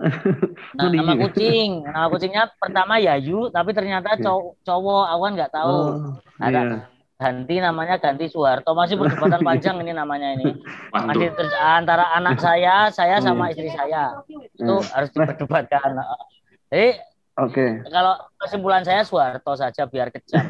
[0.76, 4.24] nah, nama kucing nama kucingnya pertama Yayu tapi ternyata Iya.
[4.24, 6.60] cow- cowok awan nggak tahu Oh, Ada.
[6.60, 6.78] iya.
[7.20, 10.56] ganti namanya ganti Soeharto masih perdebatan panjang ini namanya ini
[10.90, 13.52] masih ter- antara anak saya saya sama Iya.
[13.52, 15.90] istri saya itu harus diperdebatkan
[16.72, 16.96] jadi
[17.36, 17.84] Oke.
[17.86, 20.44] kalau kesimpulan saya Soeharto saja biar kejam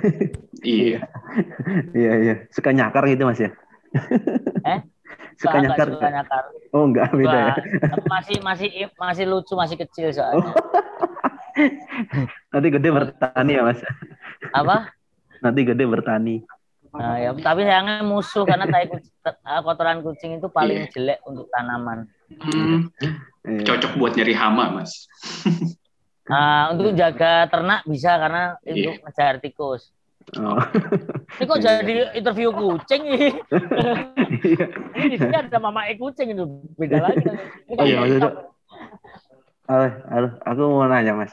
[0.60, 1.08] Iya.
[1.90, 2.34] Iya iya.
[2.52, 3.48] Suka nyakar gitu mas ya?
[4.62, 4.78] Eh?
[5.40, 5.88] Suka nyakar.
[5.88, 7.54] nggak suka nyakar Oh enggak beda ya.
[8.04, 10.52] Masih masih masih lucu masih kecil soalnya
[12.50, 13.80] Nanti gede bertani ya mas.
[14.50, 14.92] apa
[15.40, 16.36] Nanti gede bertani.
[16.90, 19.14] nah, ya tapi sayangnya musuh karena tai kucing,
[19.62, 20.90] kotoran kucing itu paling Iya.
[20.90, 22.90] jelek untuk tanaman Hmm,
[23.42, 23.62] Iya.
[23.64, 25.06] cocok buat nyari hama, Mas.
[26.24, 29.90] Nah, untuk jaga ternak bisa karena untuk ngejar tikus
[30.32, 30.62] Oh.
[31.34, 31.80] ini kok Iya.
[31.80, 33.28] jadi interview kucing ini
[34.46, 34.66] Iya.
[34.94, 37.24] ini di sini ada mama e kucing itu beda lagi
[37.66, 38.36] ini kan Iya, maksudnya-
[39.66, 41.30] Halo, halo, aku mau nanya mas.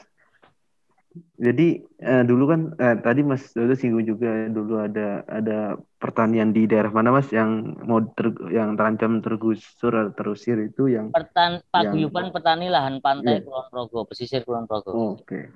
[1.36, 1.66] Jadi
[1.98, 5.58] eh, dulu kan eh, tadi Mas Dodo singgung juga dulu ada ada
[5.96, 11.10] pertanian di daerah mana Mas yang mau ter- yang terancam tergusur atau terusir itu yang
[11.10, 13.44] Pertan paguyuban petani lahan pantai Iya.
[13.44, 14.90] Kulon Progo, pesisir Kulon Progo.
[14.90, 15.50] oh, oke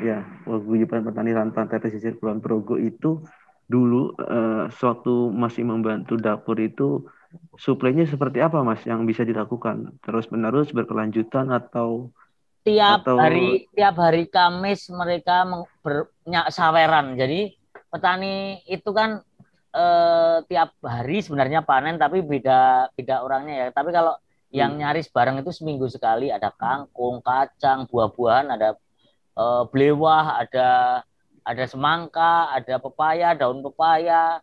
[0.00, 3.20] ya paguyuban petani lahan pantai pesisir Kulon Progo itu
[3.68, 7.04] dulu eh, sewaktu masih membantu dapur itu
[7.56, 12.12] suplainya seperti apa Mas yang bisa dilakukan terus menerus berkelanjutan atau
[12.62, 15.42] Tiap Atau- hari tiap hari Kamis mereka
[15.82, 17.18] bernyak saweran.
[17.18, 17.58] Jadi
[17.90, 19.18] petani itu kan
[19.74, 23.68] eh, tiap hari sebenarnya panen tapi beda beda orangnya ya.
[23.74, 24.14] Tapi kalau
[24.54, 28.78] yang nyaris bareng itu seminggu sekali ada kangkung, kacang, buah-buahan, ada
[29.36, 30.68] eh, belewah, ada
[31.42, 34.38] ada semangka, ada pepaya, daun pepaya.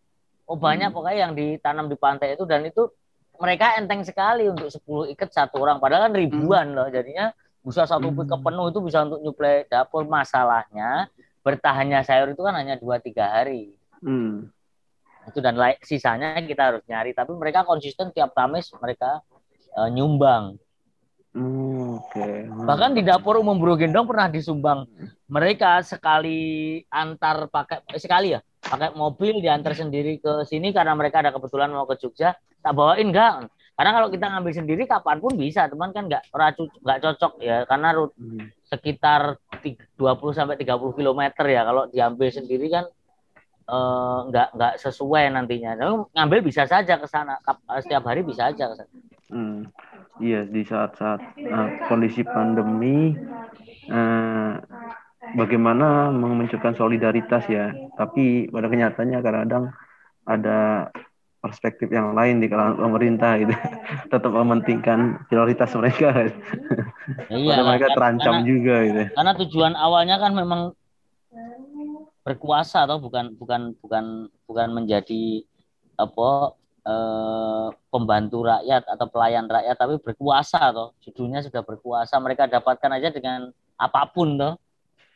[0.50, 0.96] Oh banyak Hmm.
[0.98, 2.90] pokoknya yang ditanam di pantai itu dan itu
[3.40, 5.80] mereka enteng sekali untuk 10 ikat satu orang.
[5.80, 7.32] Padahal kan ribuan loh jadinya.
[7.64, 8.18] Bisa satu Hmm.
[8.20, 10.04] pickup penuh itu bisa untuk nyuplai dapur.
[10.04, 11.08] Masalahnya
[11.40, 13.76] bertahannya sayur itu kan hanya dua tiga hari.
[14.04, 14.48] Hmm,
[15.28, 17.12] itu dan sisanya kita harus nyari.
[17.16, 19.24] Tapi mereka konsisten tiap Kamis mereka
[19.76, 20.60] eh, nyumbang
[21.40, 22.28] hmm, oke.
[22.68, 24.84] Bahkan di dapur umum Brogendong pernah disumbang.
[25.30, 26.40] Mereka sekali
[26.92, 31.72] antar pakai eh, sekali ya pakai mobil diantar sendiri ke sini karena mereka ada kebetulan
[31.72, 32.36] mau ke Jogja.
[32.60, 33.48] Tak bawain enggak.
[33.80, 35.72] Karena kalau kita ngambil sendiri kapan pun bisa.
[35.72, 37.64] Teman kan nggak racu nggak cocok ya.
[37.64, 41.64] Karena rut Hmm, sekitar ti- 20 sampai 30 km ya.
[41.64, 42.86] Kalau diambil sendiri kan
[43.70, 45.80] eh, nggak nggak sesuai nantinya.
[45.80, 47.40] Lalu ngambil bisa saja ke sana.
[47.80, 48.92] Setiap hari bisa aja ke sana.
[49.30, 49.70] Hmm,
[50.20, 53.16] iya di saat-saat eh, kondisi pandemi
[53.88, 54.52] eh,
[55.34, 57.72] bagaimana memunculkan solidaritas ya.
[57.96, 59.66] Tapi pada kenyataannya kadang-kadang
[60.24, 60.90] ada
[61.40, 63.54] perspektif yang lain di kalangan pemerintah gitu.
[64.12, 66.10] Tetap mementingkan prioritas mereka.
[67.30, 69.04] Iya, Padahal mereka terancam karena- juga gitu.
[69.18, 70.62] karena tujuan awalnya kan memang
[72.22, 74.06] berkuasa atau bukan bukan bukan
[74.46, 75.42] bukan menjadi
[75.98, 82.92] apa eh, pembantu rakyat atau pelayan rakyat tapi berkuasa toh judulnya sudah berkuasa mereka dapatkan
[82.96, 84.56] aja dengan apa pun toh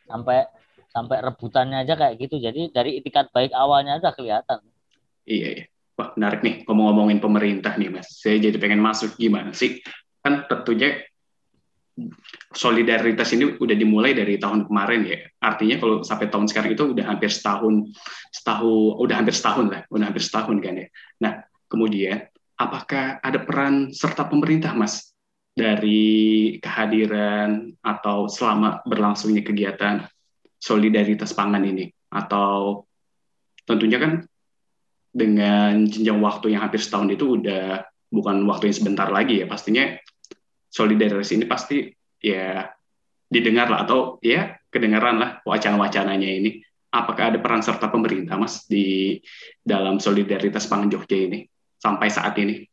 [0.07, 0.47] sampai
[0.93, 4.61] sampai rebutannya aja kayak gitu jadi dari itikat baik awalnya udah kelihatan
[5.23, 5.65] Iya, iya.
[5.93, 8.09] Wah, menarik nih ngomong-ngomongin pemerintah nih, Mas.
[8.17, 9.79] Saya jadi pengen masuk gimana sih?
[10.25, 10.99] Kan tentunya
[12.49, 15.19] solidaritas ini udah dimulai dari tahun kemarin ya.
[15.37, 17.93] Artinya kalau sampai tahun sekarang itu udah hampir setahun,
[18.33, 20.87] setahun, udah hampir setahun lah, udah hampir setahun kan ya.
[21.21, 21.33] Nah,
[21.73, 25.13] kemudian apakah ada peran serta pemerintah, Mas,
[25.53, 30.05] dari kehadiran atau selama berlangsungnya kegiatan
[30.61, 31.89] solidaritas pangan ini?
[32.13, 32.85] Atau
[33.65, 34.21] tentunya kan
[35.13, 39.45] dengan jenjang waktu yang hampir setahun itu udah bukan waktu yang sebentar lagi ya.
[39.49, 39.97] Pastinya
[40.69, 41.89] solidaritas ini pasti
[42.21, 42.69] ya
[43.29, 46.61] didengar lah atau ya kedengaran lah wacana-wacananya ini.
[46.93, 49.17] Apakah ada peran serta pemerintah mas di
[49.65, 51.41] dalam solidaritas pangan Jogja ini
[51.83, 52.63] sampai saat ini.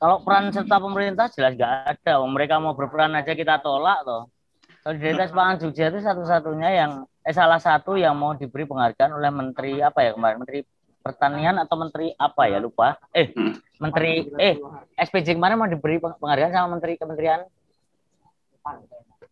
[0.00, 4.32] Kalau peran serta pemerintah jelas nggak ada mereka mau berperan aja kita tolak toh.
[4.80, 9.84] Solidaritas pangan Jogja itu satu-satunya yang eh salah satu yang mau diberi penghargaan oleh menteri
[9.84, 10.40] apa ya kemarin?
[10.40, 10.64] Menteri
[11.04, 12.56] pertanian atau menteri apa ya?
[12.56, 12.96] Lupa.
[13.12, 13.60] Eh Hmm.
[13.76, 14.56] menteri eh
[14.96, 17.44] SPJ kemarin mau diberi peng- penghargaan sama menteri kementerian?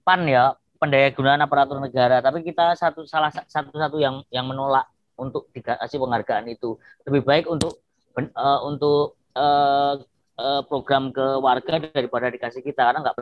[0.05, 0.21] Pan.
[0.29, 2.21] Ya pendaya gunaan aparatur negara.
[2.21, 4.85] Tapi kita satu salah satu-satu yang yang menolak
[5.17, 6.77] untuk dikasih penghargaan itu.
[7.09, 7.81] Lebih baik untuk
[8.19, 9.95] ben- eh, untuk eh,
[10.43, 13.17] eh, program ke warga daripada dikasih kita karena nggak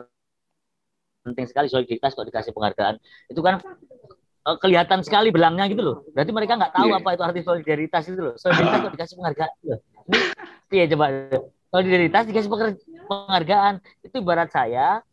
[1.21, 2.97] penting sekali solidaritas kok dikasih penghargaan.
[3.29, 3.61] Itu kan
[4.49, 5.97] eh, kelihatan sekali belangnya gitu loh.
[6.17, 6.97] Berarti mereka nggak tahu Iya.
[6.97, 8.35] apa itu arti solidaritas itu loh.
[8.41, 9.79] Solidaritas kok dikasih penghargaan loh.
[10.73, 11.05] iya coba?
[11.69, 12.49] Solidaritas dikasih
[13.05, 13.73] penghargaan.
[14.01, 15.05] Itu ibarat saya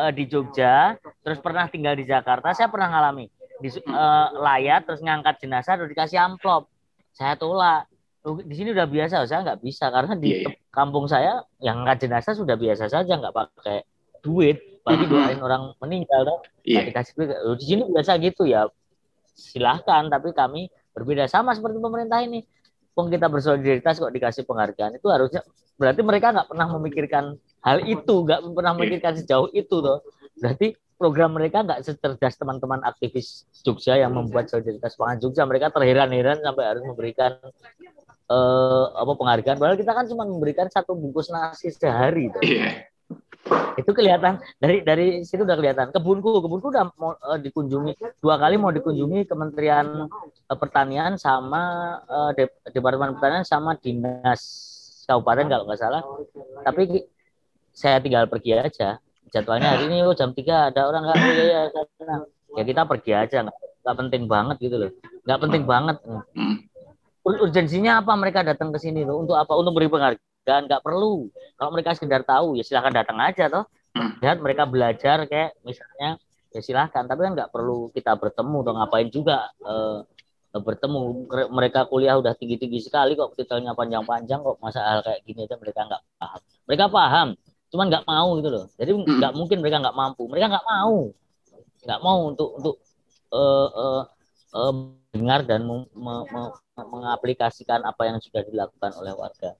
[0.00, 3.28] eh, di Jogja terus pernah tinggal di Jakarta saya pernah ngalami.
[3.60, 6.70] Di eh, layat terus ngangkat jenazah terus dikasih amplop.
[7.12, 7.90] Saya tolak
[8.22, 10.50] di sini udah biasa saya nggak bisa karena di Iya, iya.
[10.68, 13.86] kampung saya yang ngangkat jenazah sudah biasa saja nggak pakai
[14.20, 15.12] duit apalagi Mhm.
[15.12, 17.28] doain orang meninggal tuh nggak iya dikasih duit.
[17.56, 18.66] Di sini biasa gitu ya.
[19.32, 22.42] Silahkan tapi kami berbeda sama seperti pemerintah ini.
[22.90, 25.46] Pun kita bersolidaritas kok dikasih penghargaan itu harusnya
[25.78, 27.24] berarti mereka nggak pernah memikirkan
[27.62, 30.02] hal itu nggak pernah memikirkan sejauh itu tuh
[30.34, 35.46] berarti program mereka nggak secerdas teman-teman aktivis Jogja yang membuat solidaritas pangan Jogja.
[35.46, 37.38] Mereka terheran-heran sampai harus memberikan
[38.28, 39.56] eh, apa penghargaan.
[39.56, 42.88] Padahal kita kan cuma memberikan satu bungkus nasi sehari tuh iya.
[43.80, 45.88] Itu kelihatan dari dari situ udah kelihatan.
[45.94, 50.10] Kebunku kebunku udah mau eh, dikunjungi dua kali mau dikunjungi Kementerian
[50.44, 54.42] eh, Pertanian sama eh, Dep- Departemen Pertanian sama dinas
[55.08, 56.02] kabupaten kalau nggak salah.
[56.66, 57.08] Tapi
[57.72, 59.00] saya tinggal pergi aja.
[59.28, 61.16] Jadwalnya hari ini oh, jam 3 ada orang nggak?
[61.20, 62.16] Iya, sana.
[62.56, 63.44] ya kita pergi aja.
[63.44, 63.56] Nggak
[63.88, 64.90] nggak penting banget gitu loh.
[65.24, 65.96] Nggak penting banget.
[66.04, 66.56] Hmm.
[67.28, 69.52] Ur- urgensinya apa mereka datang ke sini loh untuk apa?
[69.52, 70.62] Untuk beri penghargaan?
[70.64, 71.28] Nggak perlu.
[71.60, 73.64] Kalau mereka sekedar tahu ya silahkan datang aja toh.
[73.96, 74.14] Hmm.
[74.20, 76.16] lihat mereka belajar kayak misalnya
[76.56, 77.04] ya silahkan.
[77.04, 79.98] Tapi kan nggak perlu kita bertemu atau ngapain juga eh,
[80.56, 81.28] bertemu?
[81.28, 84.56] Mere- mereka kuliah udah tinggi tinggi sekali kok titelnya panjang panjang kok.
[84.64, 86.40] Masa hal kayak gini aja mereka nggak paham.
[86.64, 87.28] Mereka paham
[87.68, 88.64] cuman nggak mau gitu loh.
[88.80, 90.22] Jadi nggak mungkin mereka nggak mampu.
[90.32, 91.12] Mereka nggak mau.
[91.84, 92.74] Nggak mau untuk untuk
[93.36, 94.02] eh, eh,
[94.58, 94.74] eh,
[95.14, 96.54] dengar dan mem- me- me-
[96.90, 99.54] mengaplikasikan apa yang sudah dilakukan oleh warga.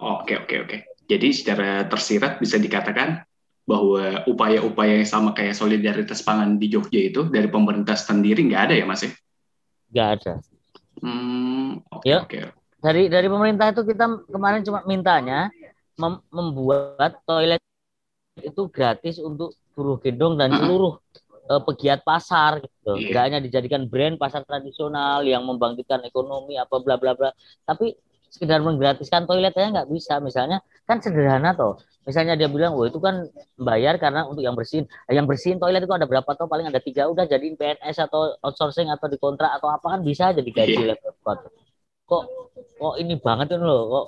[0.00, 0.76] Oke, oke, oke.
[1.10, 3.20] Jadi secara tersirat bisa dikatakan
[3.68, 8.74] bahwa upaya-upaya yang sama kayak solidaritas pangan di Jogja itu dari pemerintah sendiri nggak ada
[8.74, 9.02] ya, Mas?
[9.04, 9.12] ya?
[9.92, 10.32] Nggak ada.
[11.02, 12.24] Hmm, oke, Ya.
[12.24, 12.40] oke.
[12.80, 15.52] Dari dari pemerintah itu kita kemarin cuma mintanya
[16.00, 17.60] mem- membuat toilet
[18.40, 20.96] itu gratis untuk buruh gendong dan seluruh
[21.50, 22.92] eh, pegiat pasar gitu.
[22.96, 23.08] Iya.
[23.10, 27.30] Nggak hanya dijadikan brand pasar tradisional yang membangkitkan ekonomi apa bla bla bla.
[27.66, 27.92] Tapi
[28.30, 30.22] sekedar menggratiskan toilet aja nggak bisa.
[30.22, 31.76] Misalnya kan sederhana toh.
[32.06, 33.28] Misalnya dia bilang, wah itu kan
[33.60, 34.88] bayar karena untuk yang bersihin.
[35.10, 36.48] Eh, Yang bersihin toilet itu ada berapa toh?
[36.48, 37.06] Paling ada tiga.
[37.12, 40.80] Udah jadiin PNS atau outsourcing atau dikontrak atau apa kan bisa Iya.
[40.80, 41.38] oleh Pemkot.
[42.08, 42.22] Kok
[42.80, 44.04] kok ini banget kan loh kok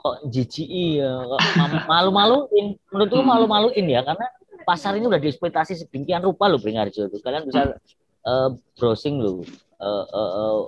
[0.00, 4.26] kok JGI ya kok ma- malu-maluin menurutku malu-maluin ya karena
[4.64, 7.76] pasar ini udah dieksploitasi sedemikian rupa loh Bringarjo itu kalian bisa
[8.24, 8.48] eh,
[8.80, 9.44] browsing loh
[9.78, 10.60] eh, eh, eh,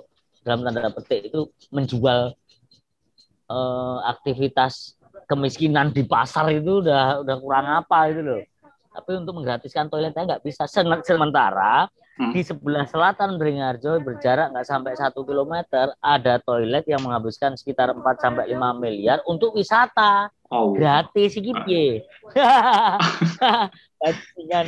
[0.45, 2.31] dalam tanda petik itu menjual
[3.49, 8.41] eh, aktivitas kemiskinan di pasar itu udah udah kurang apa itu loh.
[8.97, 10.65] Tapi untuk menggratiskan toiletnya nggak bisa.
[10.69, 11.85] Sementara
[12.17, 12.33] Hmm.
[12.33, 18.01] di sebelah selatan Beringharjo berjarak nggak sampai satu kilometer ada toilet yang menghabiskan sekitar 4
[18.17, 22.07] sampai 5 miliar untuk wisata Oh, gratis iki piye.
[23.99, 24.65] Bajingan.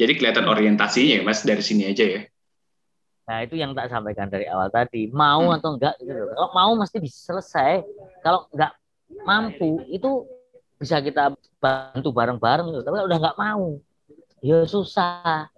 [0.00, 2.22] jadi kelihatan orientasinya ya Mas dari sini aja ya.
[3.22, 5.12] Nah, itu yang tak sampaikan dari awal tadi.
[5.12, 5.56] Mau Hmm.
[5.60, 6.16] atau enggak gitu.
[6.16, 7.84] Kalau mau mesti bisa selesai.
[8.24, 8.72] Kalau enggak
[9.28, 10.24] mampu itu
[10.80, 12.82] bisa kita bantu bareng-bareng gitu.
[12.82, 13.64] Tapi kalau udah enggak mau,
[14.40, 15.51] ya susah.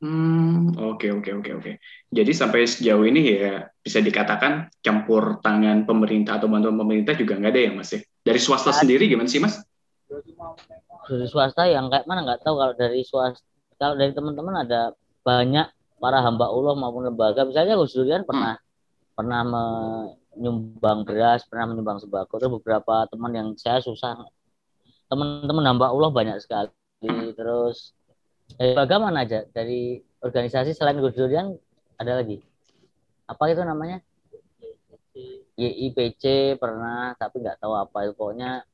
[0.00, 1.72] Hmm, oke oke oke oke.
[2.08, 7.52] Jadi sampai sejauh ini ya bisa dikatakan campur tangan pemerintah atau bantuan pemerintah juga nggak
[7.52, 8.00] ada ya Mas ya.
[8.24, 9.60] Dari swasta sendiri gimana sih Mas?
[10.08, 13.44] Dari swasta yang kayak mana nggak tahu kalau dari swasta
[13.76, 15.68] kalau dari teman-teman ada banyak
[16.00, 18.56] para hamba Allah maupun lembaga misalnya Gus Durian pernah
[19.12, 22.40] pernah menyumbang beras, pernah menyumbang sembako.
[22.40, 24.16] Terus beberapa teman yang saya susah
[25.12, 26.72] teman-teman hamba Allah banyak sekali.
[27.36, 27.92] Terus
[28.56, 29.44] dari mana aja?
[29.46, 31.54] Dari organisasi selain Gus Durian
[32.00, 32.40] ada lagi?
[33.28, 34.02] Apa itu namanya?
[35.60, 38.64] YIPC pernah, tapi nggak tahu apa itu pokoknya.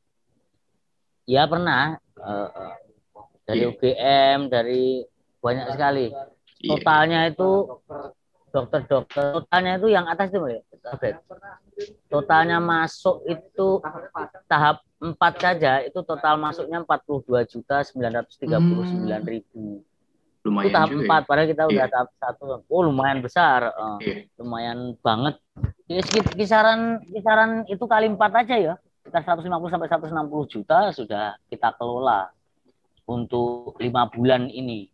[1.27, 2.49] Ya pernah eh,
[3.43, 3.71] dari Iya.
[3.75, 5.03] UGM, dari
[5.43, 6.07] banyak sekali.
[6.15, 6.71] Iya.
[6.71, 7.51] Totalnya itu
[8.57, 10.61] dokter-dokter, totalnya itu yang atas itu ya.
[10.89, 11.09] Oke.
[12.09, 13.85] Totalnya masuk itu
[14.49, 19.85] tahap 4 saja itu total masuknya 42 juta 939 ribu.
[20.41, 21.05] Itu Lumayan tahap juga.
[21.05, 21.93] 4 padahal kita udah Iya.
[21.93, 22.65] tahap 1.
[22.65, 23.61] Oh, lumayan besar.
[23.69, 23.93] Eh, Ya.
[24.01, 24.15] Iya.
[24.41, 25.35] lumayan banget.
[25.85, 26.01] Ya,
[26.33, 26.81] kisaran
[27.13, 28.75] kisaran itu kali 4 aja ya.
[29.05, 32.33] Sekitar 150 sampai 160 juta sudah kita kelola
[33.05, 34.89] untuk lima bulan ini.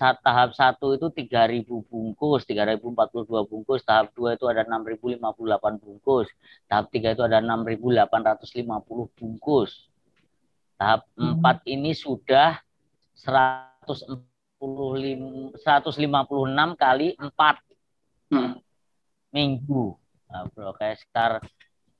[0.00, 3.86] Tahap satu itu 3.000 bungkus, 3.042 bungkus.
[3.86, 5.22] Tahap dua itu ada 6.058
[5.78, 6.26] bungkus.
[6.66, 9.86] Tahap tiga itu ada 6.850 bungkus.
[10.74, 12.58] Tahap empat ini sudah
[13.14, 17.70] 145, 156 kali 4
[18.30, 18.62] Hmm.
[19.34, 19.98] minggu.
[20.30, 21.42] Nah, bro, kayak sekitar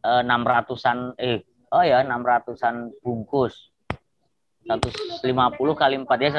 [0.07, 1.43] eh, 600-an eh
[1.75, 3.71] oh ya 600-an bungkus.
[4.67, 6.31] 150 kali 4 ya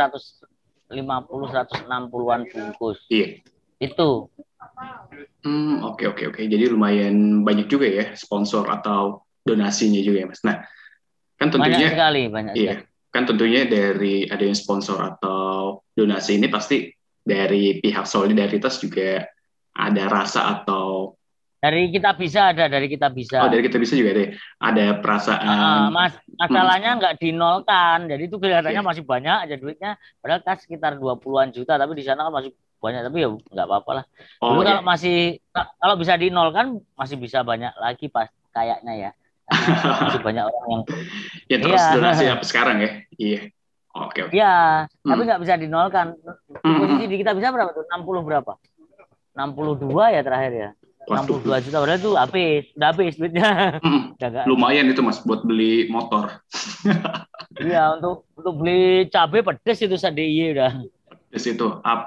[0.91, 2.99] 150 160-an bungkus.
[3.07, 3.39] Iya.
[3.79, 4.27] Itu.
[5.41, 6.41] Hmm, oke oke oke.
[6.45, 10.43] Jadi lumayan banyak juga ya sponsor atau donasinya juga ya Mas.
[10.45, 10.61] Nah,
[11.41, 12.61] kan Banyak tentunya sekali, banyak sekali.
[12.61, 12.75] iya,
[13.09, 19.25] kan tentunya dari ada yang sponsor atau donasi ini pasti dari pihak solidaritas juga
[19.73, 21.17] ada rasa atau
[21.62, 23.38] Dari kita bisa ada, dari kita bisa.
[23.38, 28.36] oh dari kita bisa juga ada ya, ada perasaan mas, masalahnya nggak dinolkan, jadi itu
[28.36, 28.89] kelihatannya Iya.
[28.89, 29.91] masih banyak aja duitnya.
[30.18, 32.51] Padahal kan sekitar 20-an juta, tapi di sana kan masih
[32.82, 33.05] banyak.
[33.05, 34.05] Tapi ya nggak apa-apa lah.
[34.41, 34.68] oh Dulu ya.
[34.68, 35.18] kalau masih
[35.78, 36.66] kalau bisa dinolkan
[36.97, 39.12] masih bisa banyak lagi pas kayaknya ya.
[40.01, 40.84] Masih banyak orang yang
[41.45, 41.91] Ya terus Iya.
[41.93, 42.91] donasi apa sekarang ya?
[43.14, 43.39] Iya.
[43.91, 44.32] Oke oke.
[44.32, 44.55] ya,
[45.03, 45.28] tapi Hmm.
[45.28, 46.16] nggak bisa dinolkan.
[46.64, 47.84] Hmm, Posisi di kita bisa berapa tuh?
[47.86, 48.55] 60 berapa?
[49.36, 50.70] 62 ya terakhir ya.
[51.10, 51.41] Waduh.
[51.41, 53.49] 62 juta berarti tuh habis, udah habis duitnya.
[53.82, 54.14] Hmm,
[54.45, 56.30] lumayan itu Mas buat beli motor.
[57.52, 60.72] Iya, untuk untuk beli cabai pedes itu SDIY udah.
[61.36, 62.02] Di situ up.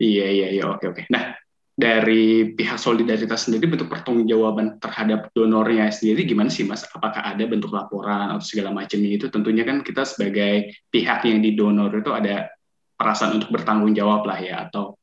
[0.00, 1.02] Iya iya iya oke oke.
[1.12, 1.36] Nah
[1.72, 6.88] dari pihak solidaritas sendiri bentuk pertanggungjawaban terhadap donornya sendiri gimana sih Mas?
[6.88, 9.28] Apakah ada bentuk laporan atau segala macamnya itu?
[9.28, 12.48] Tentunya kan kita sebagai pihak yang didonor itu ada
[12.96, 14.96] perasaan untuk bertanggung jawab lah ya atau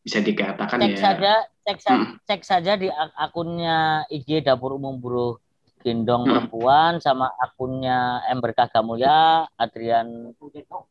[0.00, 0.98] bisa dikatakan Cek ya.
[0.98, 1.32] saja,
[1.62, 2.12] cek sa- Hmm.
[2.22, 3.76] cek saja di ak- akunnya
[4.08, 5.36] IG Dapur Umum Buruh
[5.80, 6.30] Gendong Hmm.
[6.46, 10.32] Perempuan sama akunnya M Berkah Gamulya Adrian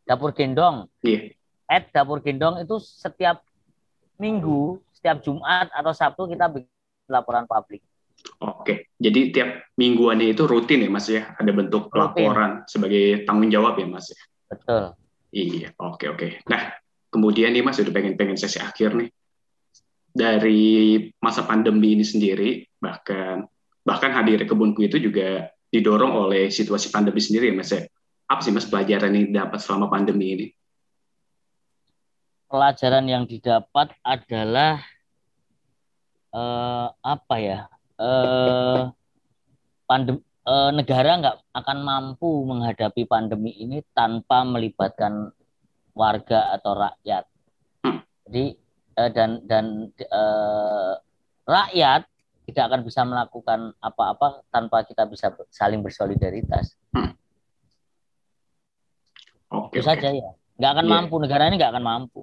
[0.04, 0.90] Dapur Gendong.
[1.02, 1.34] Iya.
[1.66, 3.42] At Dapur Gendong itu setiap
[4.16, 6.70] minggu, setiap Jumat atau Sabtu kita bikin
[7.08, 7.82] laporan publik.
[8.38, 12.00] Oke, jadi tiap mingguannya itu rutin ya Mas ya, ada bentuk Rutin.
[12.28, 14.12] laporan sebagai tanggung jawab ya Mas.
[14.12, 14.20] ya?
[14.50, 14.84] Betul.
[15.30, 16.28] Iya, oke oke.
[16.50, 16.74] Nah,
[17.10, 19.10] kemudian nih Mas udah pengen-pengen sesi akhir nih.
[20.10, 23.46] Dari masa pandemi ini sendiri, bahkan
[23.86, 27.86] bahkan hadir kebunku itu juga didorong oleh situasi pandemi sendiri ya Mas ya.
[28.30, 30.48] Apa sih Mas pelajaran yang dapat selama pandemi ini?
[32.50, 34.82] Pelajaran yang didapat adalah
[36.34, 37.70] eh, apa ya?
[37.98, 38.82] Eh,
[39.86, 45.34] pandem eh, negara nggak akan mampu menghadapi pandemi ini tanpa melibatkan
[46.00, 47.24] warga atau rakyat.
[47.84, 48.00] Hmm.
[48.24, 48.56] Jadi
[48.96, 50.94] eh, dan dan eh,
[51.44, 52.08] rakyat
[52.48, 56.80] tidak akan bisa melakukan apa-apa tanpa kita bisa saling bersolidaritas.
[59.50, 59.90] Oke, Itu oke.
[59.92, 60.30] saja ya.
[60.56, 60.94] Nggak akan Iya.
[60.94, 62.22] mampu negara ini nggak akan mampu.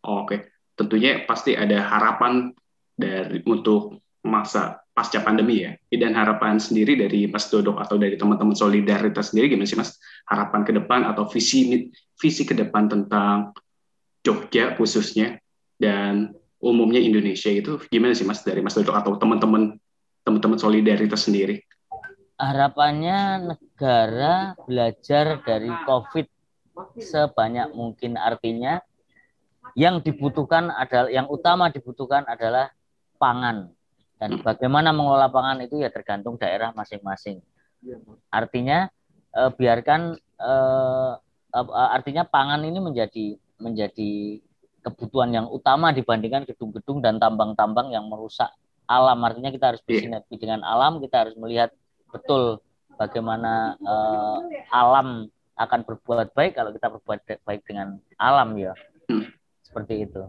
[0.00, 0.48] Oke.
[0.70, 2.56] tentunya pasti ada harapan
[2.96, 5.72] dari untuk masa pasca pandemi ya.
[5.88, 9.96] Dan harapan sendiri dari Mas Dodok atau dari teman-teman solidaritas sendiri gimana sih Mas?
[10.28, 11.88] Harapan ke depan atau visi
[12.20, 13.56] visi ke depan tentang
[14.20, 15.40] Jogja khususnya
[15.80, 19.80] dan umumnya Indonesia itu gimana sih Mas dari Mas Dodok atau teman-teman
[20.20, 21.64] teman-teman solidaritas sendiri?
[22.36, 26.28] Harapannya negara belajar dari COVID
[27.00, 28.84] sebanyak mungkin artinya
[29.72, 32.68] yang dibutuhkan adalah yang utama dibutuhkan adalah
[33.16, 33.72] pangan
[34.20, 34.44] dan hmm.
[34.44, 37.40] bagaimana mengelola pangan itu ya tergantung daerah masing-masing.
[38.28, 38.92] Artinya
[39.32, 41.12] eh, biarkan eh,
[41.72, 44.38] artinya pangan ini menjadi menjadi
[44.84, 48.52] kebutuhan yang utama dibandingkan gedung-gedung dan tambang-tambang yang merusak
[48.84, 49.16] alam.
[49.24, 49.88] Artinya kita harus iya.
[49.88, 51.72] bersinergi dengan alam, kita harus melihat
[52.12, 52.60] betul
[53.00, 58.76] bagaimana eh, alam akan berbuat baik kalau kita berbuat baik dengan alam ya.
[59.08, 59.32] Hmm.
[59.64, 60.28] Seperti itu.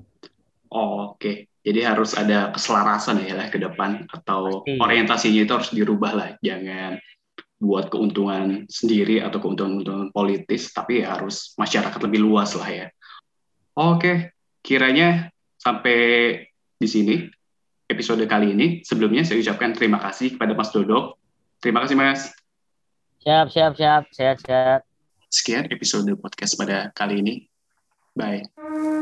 [0.71, 1.19] Oh, Oke.
[1.19, 1.50] Okay.
[1.61, 4.81] Jadi harus ada keselarasan ya lah ke depan atau Pasti.
[4.81, 6.97] orientasinya itu harus dirubah lah, jangan
[7.61, 12.87] buat keuntungan sendiri atau keuntungan-keuntungan politis, tapi ya harus masyarakat lebih luas lah ya.
[13.77, 14.33] Oke,
[14.65, 15.29] kiranya
[15.61, 16.41] sampai
[16.81, 17.15] di sini
[17.85, 18.67] episode kali ini.
[18.81, 21.21] Sebelumnya saya ucapkan terima kasih kepada Mas Dodok.
[21.61, 22.33] Terima kasih Mas.
[23.21, 24.81] Siap, siap, siap, sehat, sehat.
[25.29, 27.33] Sekian episode podcast pada kali ini.
[28.17, 29.00] Bye.